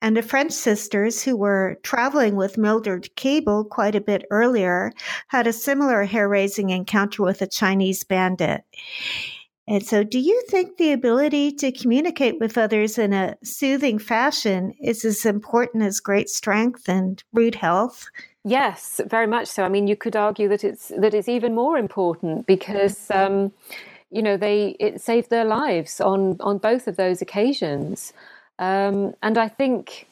[0.00, 4.92] and the French sisters, who were traveling with Mildred Cable quite a bit earlier,
[5.28, 8.62] had a similar hair raising encounter with a Chinese bandit.
[9.66, 14.72] And so, do you think the ability to communicate with others in a soothing fashion
[14.80, 18.06] is as important as great strength and rude health?
[18.44, 19.64] Yes, very much so.
[19.64, 23.52] I mean, you could argue that it's that it's even more important because, um,
[24.10, 28.12] you know, they it saved their lives on on both of those occasions.
[28.58, 30.08] Um, and I think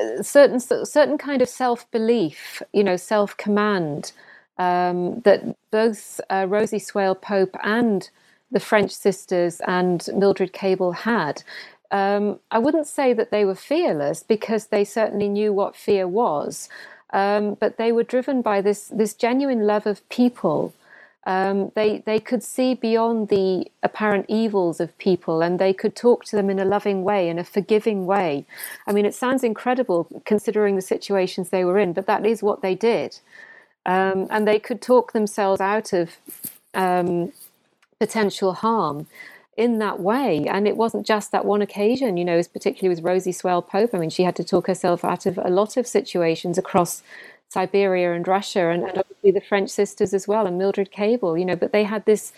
[0.00, 4.12] uh, certain certain kind of self belief, you know, self command
[4.58, 8.10] um, that both uh, Rosie Swale Pope and
[8.52, 11.42] the French sisters and Mildred Cable had.
[11.92, 16.68] Um, I wouldn't say that they were fearless because they certainly knew what fear was,
[17.12, 20.74] um, but they were driven by this this genuine love of people
[21.26, 26.24] um, they they could see beyond the apparent evils of people, and they could talk
[26.26, 28.46] to them in a loving way, in a forgiving way.
[28.86, 32.62] I mean, it sounds incredible considering the situations they were in, but that is what
[32.62, 33.18] they did,
[33.84, 36.16] um, and they could talk themselves out of
[36.74, 37.32] um,
[37.98, 39.06] potential harm
[39.56, 40.46] in that way.
[40.46, 43.90] And it wasn't just that one occasion, you know, particularly with Rosie Swale Pope.
[43.94, 47.02] I mean, she had to talk herself out of a lot of situations across
[47.48, 51.44] Siberia and Russia, and, and obviously the French sisters as well, and Mildred Cable, you
[51.44, 51.56] know.
[51.56, 52.32] But they had this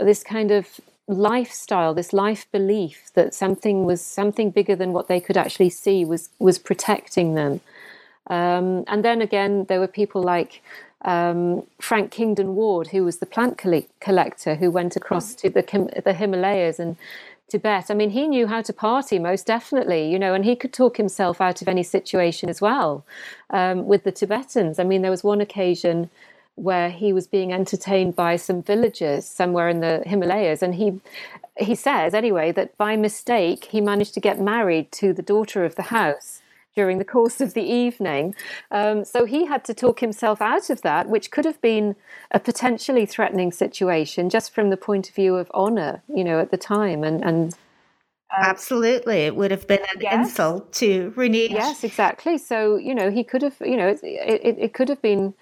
[0.00, 5.20] this kind of lifestyle, this life belief that something was something bigger than what they
[5.20, 7.60] could actually see was was protecting them.
[8.28, 10.62] Um, and then again, there were people like
[11.02, 13.56] um, Frank Kingdon Ward, who was the plant
[14.00, 15.62] collector who went across to the,
[16.04, 16.96] the Himalayas and
[17.48, 17.90] Tibet.
[17.90, 20.96] I mean, he knew how to party most definitely, you know, and he could talk
[20.96, 23.04] himself out of any situation as well
[23.50, 24.78] um, with the Tibetans.
[24.80, 26.10] I mean, there was one occasion
[26.56, 31.00] where he was being entertained by some villagers somewhere in the Himalayas, and he
[31.58, 35.74] he says anyway that by mistake he managed to get married to the daughter of
[35.76, 36.35] the house
[36.76, 38.34] during the course of the evening.
[38.70, 41.96] Um, so he had to talk himself out of that, which could have been
[42.30, 46.50] a potentially threatening situation just from the point of view of honor, you know, at
[46.50, 47.02] the time.
[47.02, 49.20] And, and um, Absolutely.
[49.20, 50.28] It would have been an yes.
[50.28, 51.48] insult to Renee.
[51.50, 52.36] Yes, exactly.
[52.36, 55.32] So, you know, he could have, you know, it, it, it could have been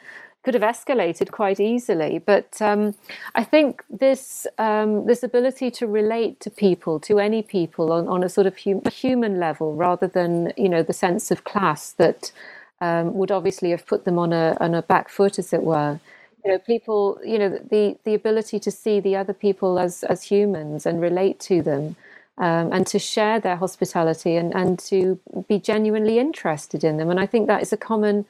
[0.45, 2.19] could have escalated quite easily.
[2.19, 2.95] But um,
[3.35, 8.25] I think this um, this ability to relate to people, to any people, on, on
[8.25, 12.33] a sort of hum- human level, rather than you know the sense of class that
[12.81, 16.01] um, would obviously have put them on a on a back foot, as it were.
[16.45, 20.25] You know, people, you know, the the ability to see the other people as as
[20.25, 21.97] humans and relate to them.
[22.39, 27.11] Um, and to share their hospitality and, and to be genuinely interested in them.
[27.11, 28.27] And I think that is a common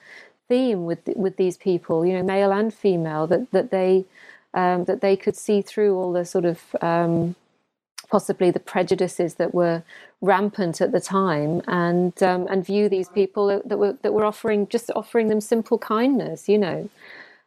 [0.49, 4.05] theme with with these people, you know, male and female, that that they
[4.55, 7.34] um, that they could see through all the sort of um,
[8.09, 9.82] possibly the prejudices that were
[10.20, 14.66] rampant at the time, and um, and view these people that were that were offering
[14.68, 16.88] just offering them simple kindness, you know.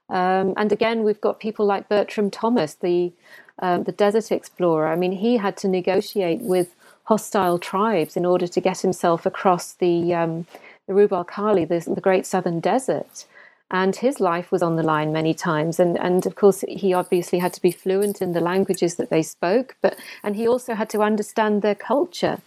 [0.10, 3.12] Um, and again, we've got people like Bertram Thomas, the
[3.60, 4.88] um, the desert explorer.
[4.88, 9.74] I mean, he had to negotiate with hostile tribes in order to get himself across
[9.74, 10.46] the um,
[10.88, 13.26] the Rub al Khali, the, the great southern desert.
[13.70, 15.80] And his life was on the line many times.
[15.80, 19.22] And, and of course, he obviously had to be fluent in the languages that they
[19.22, 22.38] spoke, but and he also had to understand their culture.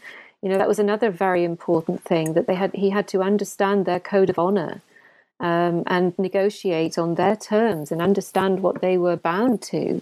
[0.41, 2.75] You know, that was another very important thing that they had.
[2.75, 4.81] He had to understand their code of honor
[5.39, 10.01] um, and negotiate on their terms and understand what they were bound to,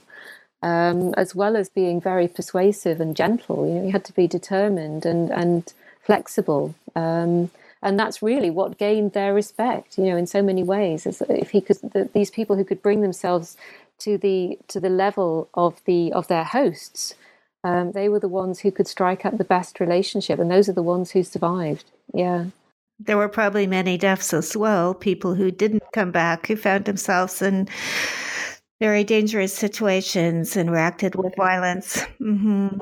[0.63, 3.67] um, as well as being very persuasive and gentle.
[3.67, 6.77] You know, he had to be determined and and flexible.
[6.95, 7.51] Um,
[7.83, 11.51] and that's really what gained their respect you know in so many ways as if
[11.51, 13.57] he could the, these people who could bring themselves
[13.99, 17.15] to the to the level of the of their hosts
[17.65, 20.75] um, they were the ones who could strike up the best relationship and those are
[20.75, 21.85] the ones who survived.
[22.15, 22.47] Yeah.
[23.01, 27.43] There were probably many deaths as well people who didn't come back who found themselves
[27.43, 27.69] in
[28.81, 32.05] very dangerous situations and reacted with violence.
[32.21, 32.79] Mm-hmm.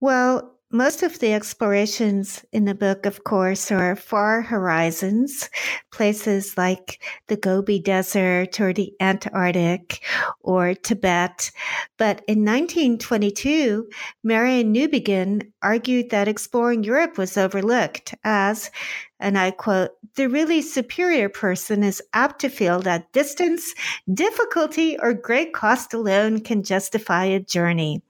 [0.00, 5.48] well most of the explorations in the book, of course, are far horizons,
[5.90, 10.04] places like the Gobi Desert or the Antarctic
[10.40, 11.50] or Tibet.
[11.96, 13.88] But in 1922,
[14.22, 18.70] Marion Newbigin argued that exploring Europe was overlooked as,
[19.18, 23.74] and I quote, the really superior person is apt to feel that distance,
[24.12, 28.02] difficulty, or great cost alone can justify a journey.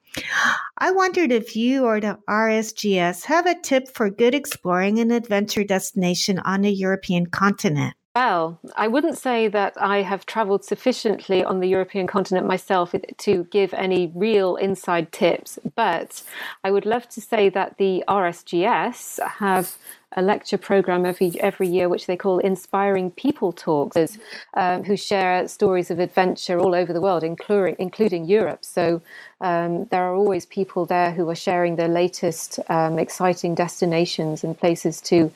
[0.79, 5.65] I wondered if you or the RSGS have a tip for good exploring an adventure
[5.65, 7.95] destination on the European continent.
[8.17, 13.45] Well, I wouldn't say that I have traveled sufficiently on the European continent myself to
[13.45, 16.23] give any real inside tips, but
[16.65, 19.77] I would love to say that the RSGS have
[20.17, 24.19] a lecture program every every year, which they call Inspiring People Talks,
[24.55, 28.65] um, who share stories of adventure all over the world, including including Europe.
[28.65, 29.03] So
[29.41, 34.59] um, there are always people there who are sharing their latest um, exciting destinations and
[34.59, 35.31] places to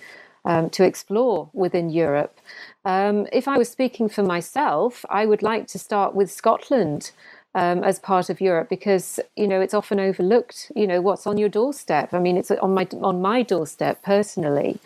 [0.44, 2.38] um, to explore within Europe.
[2.84, 7.12] Um, if I was speaking for myself, I would like to start with Scotland
[7.54, 10.72] um, as part of Europe because you know it's often overlooked.
[10.74, 12.12] You know what's on your doorstep.
[12.12, 14.78] I mean, it's on my on my doorstep personally.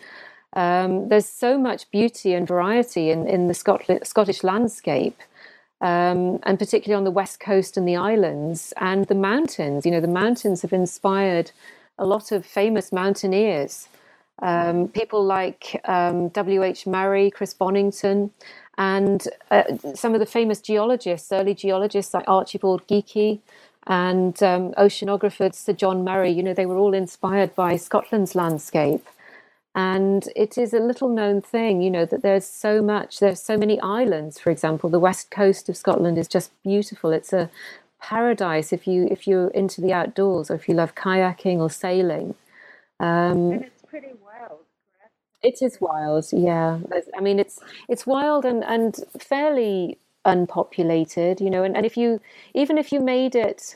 [0.53, 5.19] Um, there's so much beauty and variety in in the Scotland, Scottish landscape.
[5.79, 9.85] Um, and particularly on the west coast and the islands and the mountains.
[9.85, 11.51] You know, the mountains have inspired
[11.99, 13.87] a lot of famous mountaineers.
[14.41, 16.85] Um, people like um, W.H.
[16.87, 18.31] Murray, Chris Bonington,
[18.77, 19.63] and uh,
[19.95, 23.39] some of the famous geologists, early geologists like Archibald Geikie
[23.87, 29.07] and um, oceanographer Sir John Murray, you know, they were all inspired by Scotland's landscape.
[29.73, 33.57] And it is a little known thing, you know, that there's so much, there's so
[33.57, 34.89] many islands, for example.
[34.89, 37.11] The west coast of Scotland is just beautiful.
[37.11, 37.49] It's a
[38.01, 42.35] paradise if you if you're into the outdoors or if you love kayaking or sailing.
[42.99, 43.65] Um,
[43.97, 44.27] and it's pretty
[45.43, 46.79] it is wild, yeah.
[47.15, 51.63] I mean, it's it's wild and and fairly unpopulated, you know.
[51.63, 52.19] And, and if you
[52.53, 53.75] even if you made it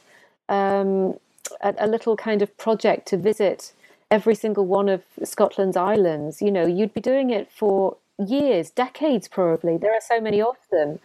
[0.49, 1.19] um,
[1.61, 3.73] a, a little kind of project to visit
[4.09, 9.27] every single one of Scotland's islands, you know, you'd be doing it for years, decades
[9.27, 9.77] probably.
[9.77, 10.99] There are so many of them.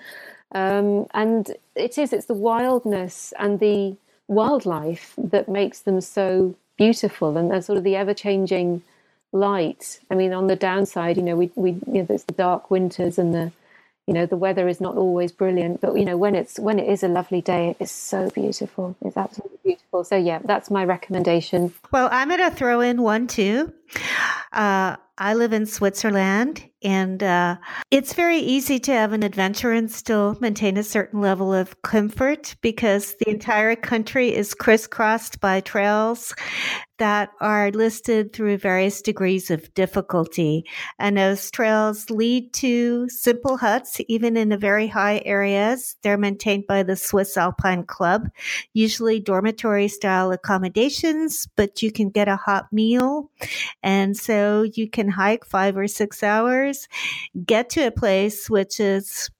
[0.53, 3.97] Um, and it is, it's the wildness and the
[4.29, 8.83] wildlife that makes them so beautiful and sort of the ever changing
[9.33, 10.01] light.
[10.11, 13.19] I mean, on the downside, you know, we, we, you know, there's the dark winters
[13.19, 13.53] and the,
[14.07, 16.89] you know, the weather is not always brilliant, but you know, when it's, when it
[16.89, 18.97] is a lovely day, it's so beautiful.
[19.03, 20.05] It's absolutely beautiful.
[20.05, 21.75] So yeah, that's my recommendation.
[21.91, 23.73] Well, I'm to throw in one too.
[24.53, 27.57] Uh, I live in Switzerland, and uh,
[27.91, 32.55] it's very easy to have an adventure and still maintain a certain level of comfort
[32.61, 36.35] because the entire country is crisscrossed by trails
[36.99, 40.65] that are listed through various degrees of difficulty.
[40.99, 45.97] And those trails lead to simple huts, even in the very high areas.
[46.03, 48.29] They're maintained by the Swiss Alpine Club,
[48.73, 53.31] usually dormitory style accommodations, but you can get a hot meal.
[53.83, 56.66] And so you can hike five or six hours,
[57.45, 59.31] get to a place which is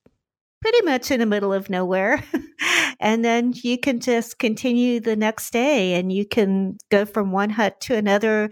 [0.61, 2.23] pretty much in the middle of nowhere.
[2.99, 7.49] and then you can just continue the next day and you can go from one
[7.49, 8.49] hut to another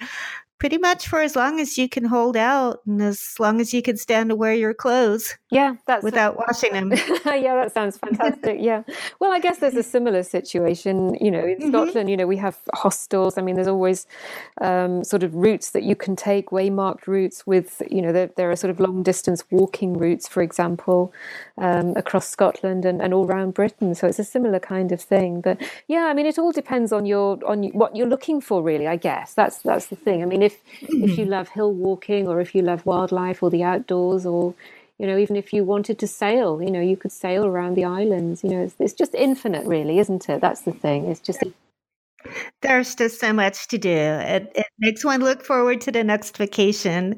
[0.57, 3.81] pretty much for as long as you can hold out and as long as you
[3.81, 5.35] can stand to wear your clothes.
[5.51, 6.91] Yeah, that's without washing them.
[7.25, 8.57] yeah, that sounds fantastic.
[8.61, 8.83] yeah.
[9.19, 11.69] Well, I guess there's a similar situation, you know, in mm-hmm.
[11.69, 13.37] Scotland, you know, we have hostels.
[13.37, 14.07] I mean, there's always
[14.61, 18.49] um, sort of routes that you can take, waymarked routes with, you know, there, there
[18.49, 21.13] are sort of long distance walking routes, for example,
[21.57, 23.93] um, across Scotland and, and all around Britain.
[23.93, 25.41] So it's a similar kind of thing.
[25.41, 28.87] But yeah, I mean, it all depends on your on what you're looking for, really.
[28.87, 30.23] I guess that's that's the thing.
[30.23, 31.03] I mean, if mm-hmm.
[31.03, 34.53] if you love hill walking or if you love wildlife or the outdoors or
[34.97, 37.85] you know even if you wanted to sail you know you could sail around the
[37.85, 41.43] islands you know it's, it's just infinite really isn't it that's the thing it's just
[42.61, 46.37] there's just so much to do it, it makes one look forward to the next
[46.37, 47.15] vacation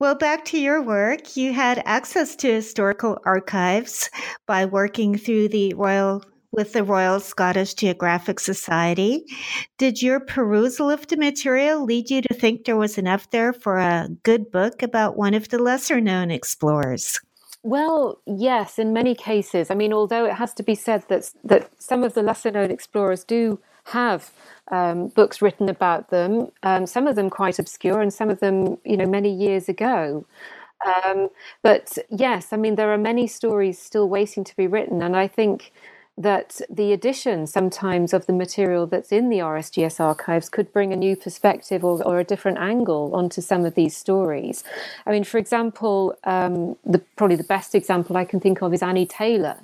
[0.00, 1.36] well, back to your work.
[1.36, 4.08] You had access to historical archives
[4.46, 9.24] by working through the Royal with the Royal Scottish Geographic Society.
[9.76, 13.78] Did your perusal of the material lead you to think there was enough there for
[13.78, 17.20] a good book about one of the lesser known explorers?
[17.62, 19.70] Well, yes, in many cases.
[19.70, 22.70] I mean, although it has to be said that that some of the lesser known
[22.70, 24.30] explorers do have
[24.70, 28.78] um, books written about them, um, some of them quite obscure, and some of them,
[28.84, 30.24] you know, many years ago.
[30.86, 31.28] Um,
[31.62, 35.26] but yes, I mean, there are many stories still waiting to be written, and I
[35.26, 35.72] think
[36.18, 40.96] that the addition sometimes of the material that's in the RSGS archives could bring a
[40.96, 44.64] new perspective or, or a different angle onto some of these stories.
[45.06, 48.82] I mean, for example, um, the, probably the best example I can think of is
[48.82, 49.58] Annie Taylor.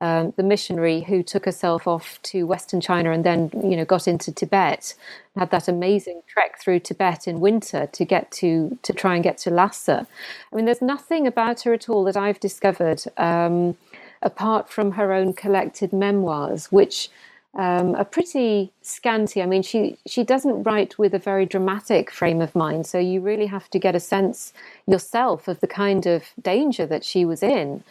[0.00, 4.08] Um, the missionary who took herself off to Western China and then, you know, got
[4.08, 4.94] into Tibet,
[5.36, 9.38] had that amazing trek through Tibet in winter to get to to try and get
[9.38, 10.06] to Lhasa.
[10.52, 13.76] I mean, there's nothing about her at all that I've discovered um,
[14.24, 17.10] apart from her own collected memoirs, which
[17.54, 19.40] um, are pretty scanty.
[19.42, 23.20] I mean, she she doesn't write with a very dramatic frame of mind, so you
[23.20, 24.52] really have to get a sense
[24.86, 27.84] yourself of the kind of danger that she was in.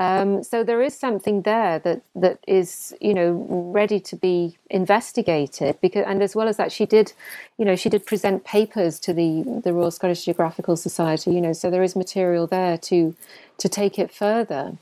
[0.00, 3.32] Um, so there is something there that that is you know
[3.74, 7.12] ready to be investigated because and as well as that she did
[7.58, 11.52] you know she did present papers to the the Royal Scottish Geographical Society you know
[11.52, 13.14] so there is material there to
[13.58, 14.78] to take it further.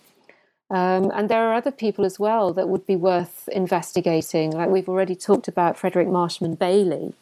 [0.70, 4.52] Um, and there are other people as well that would be worth investigating.
[4.52, 7.12] Like we've already talked about Frederick Marshman Bailey.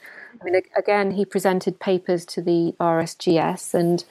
[0.41, 4.05] I mean, again, he presented papers to the RSGS, and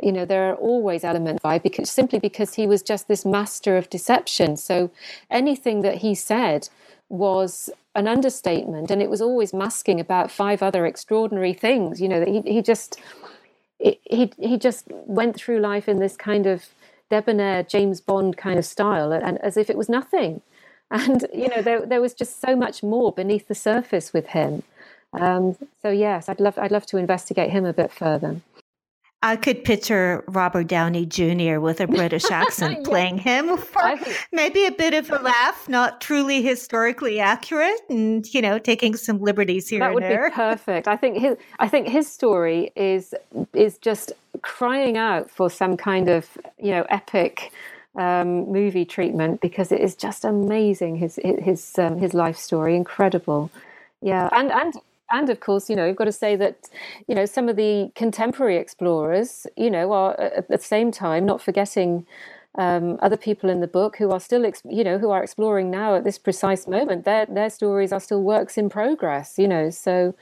[0.00, 3.76] you know there are always elements by because simply because he was just this master
[3.76, 4.56] of deception.
[4.56, 4.90] So
[5.28, 6.68] anything that he said
[7.08, 12.00] was an understatement, and it was always masking about five other extraordinary things.
[12.00, 13.00] You know that he he just
[13.78, 16.66] he he just went through life in this kind of
[17.10, 20.42] debonair James Bond kind of style, and as if it was nothing.
[20.90, 24.62] And you know, there there was just so much more beneath the surface with him.
[25.14, 28.42] Um, so yes, I'd love I'd love to investigate him a bit further.
[29.24, 31.58] I could picture Robert Downey Jr.
[31.58, 33.98] with a British accent playing him for
[34.32, 39.22] maybe a bit of a laugh, not truly historically accurate, and you know, taking some
[39.22, 39.80] liberties here.
[39.80, 40.28] That would there.
[40.28, 40.86] be perfect.
[40.88, 43.14] I think his I think his story is
[43.54, 44.12] is just
[44.42, 47.50] crying out for some kind of you know epic
[47.96, 50.96] um, movie treatment because it is just amazing.
[50.96, 53.50] His his um, his life story, incredible.
[54.02, 54.74] Yeah, and and
[55.12, 56.68] and of course, you know, you've got to say that,
[57.08, 61.42] you know, some of the contemporary explorers, you know, are at the same time not
[61.42, 62.06] forgetting
[62.56, 65.94] um, other people in the book who are still, you know, who are exploring now
[65.96, 67.04] at this precise moment.
[67.04, 69.70] Their their stories are still works in progress, you know.
[69.70, 70.14] So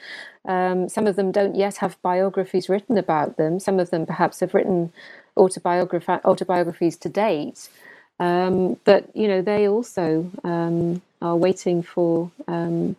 [0.47, 3.61] um, some of them don't yet have biographies written about them.
[3.61, 4.93] Some of them perhaps have written
[5.37, 7.69] autobiograph- autobiographies to date.
[8.21, 12.97] Um, but you know, they also um, are waiting for um,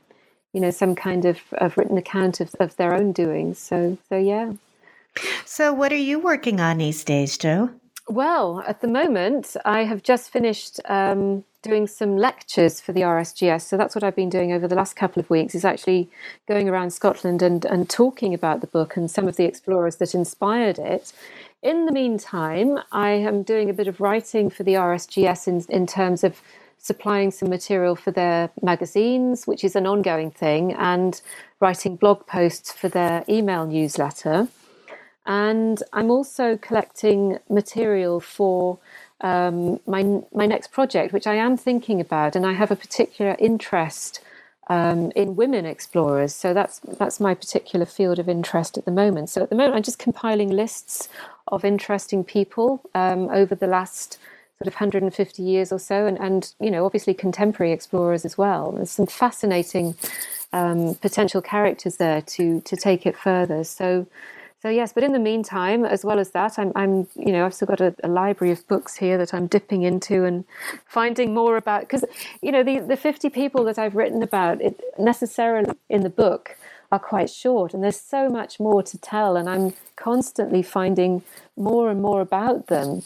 [0.53, 3.59] you know some kind of, of written account of, of their own doings.
[3.59, 4.53] So so yeah.
[5.45, 7.69] So what are you working on these days, Jo
[8.07, 13.61] Well, at the moment, I have just finished um, doing some lectures for the RSGS.
[13.61, 16.09] So that's what I've been doing over the last couple of weeks is actually
[16.47, 20.13] going around Scotland and, and talking about the book and some of the explorers that
[20.13, 21.13] inspired it.
[21.61, 25.87] In the meantime, I am doing a bit of writing for the RSGS in, in
[25.87, 26.41] terms of
[26.83, 31.21] supplying some material for their magazines, which is an ongoing thing, and
[31.61, 34.49] writing blog posts for their email newsletter.
[35.25, 38.79] And I'm also collecting material for
[39.21, 40.03] um, my
[40.33, 44.19] my next project, which I am thinking about, and I have a particular interest
[44.67, 46.35] um, in women explorers.
[46.35, 49.29] So that's that's my particular field of interest at the moment.
[49.29, 51.07] So at the moment, I'm just compiling lists
[51.47, 54.19] of interesting people um, over the last
[54.63, 58.71] sort of 150 years or so, and, and you know, obviously contemporary explorers as well.
[58.71, 59.95] There's some fascinating
[60.53, 63.65] um, potential characters there to to take it further.
[63.65, 64.07] So
[64.61, 67.53] so yes, but in the meantime, as well as that, I'm, I'm you know, I've
[67.53, 70.45] still got a, a library of books here that I'm dipping into and
[70.85, 72.05] finding more about because,
[72.41, 76.55] you know, the the 50 people that I've written about it necessarily in the book
[76.89, 81.23] are quite short, and there's so much more to tell, and I'm constantly finding
[81.57, 83.03] more and more about them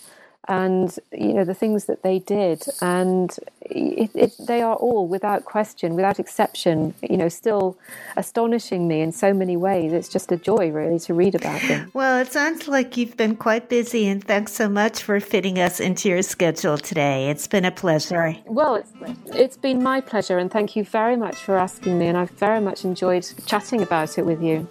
[0.48, 2.64] and you know the things that they did.
[2.82, 7.78] And it, it, they are all without question without exception you know still
[8.16, 9.94] astonishing me in so many ways.
[9.94, 11.92] It's just a joy really to read about them.
[11.94, 15.80] Well it sounds like you've been quite busy and thanks so much for fitting us
[15.80, 17.30] into your schedule today.
[17.30, 18.36] It's been a pleasure.
[18.46, 18.92] Well it's,
[19.36, 22.60] it's been my pleasure and thank you very much for asking me and i've very
[22.60, 24.68] much enjoyed chatting about it with you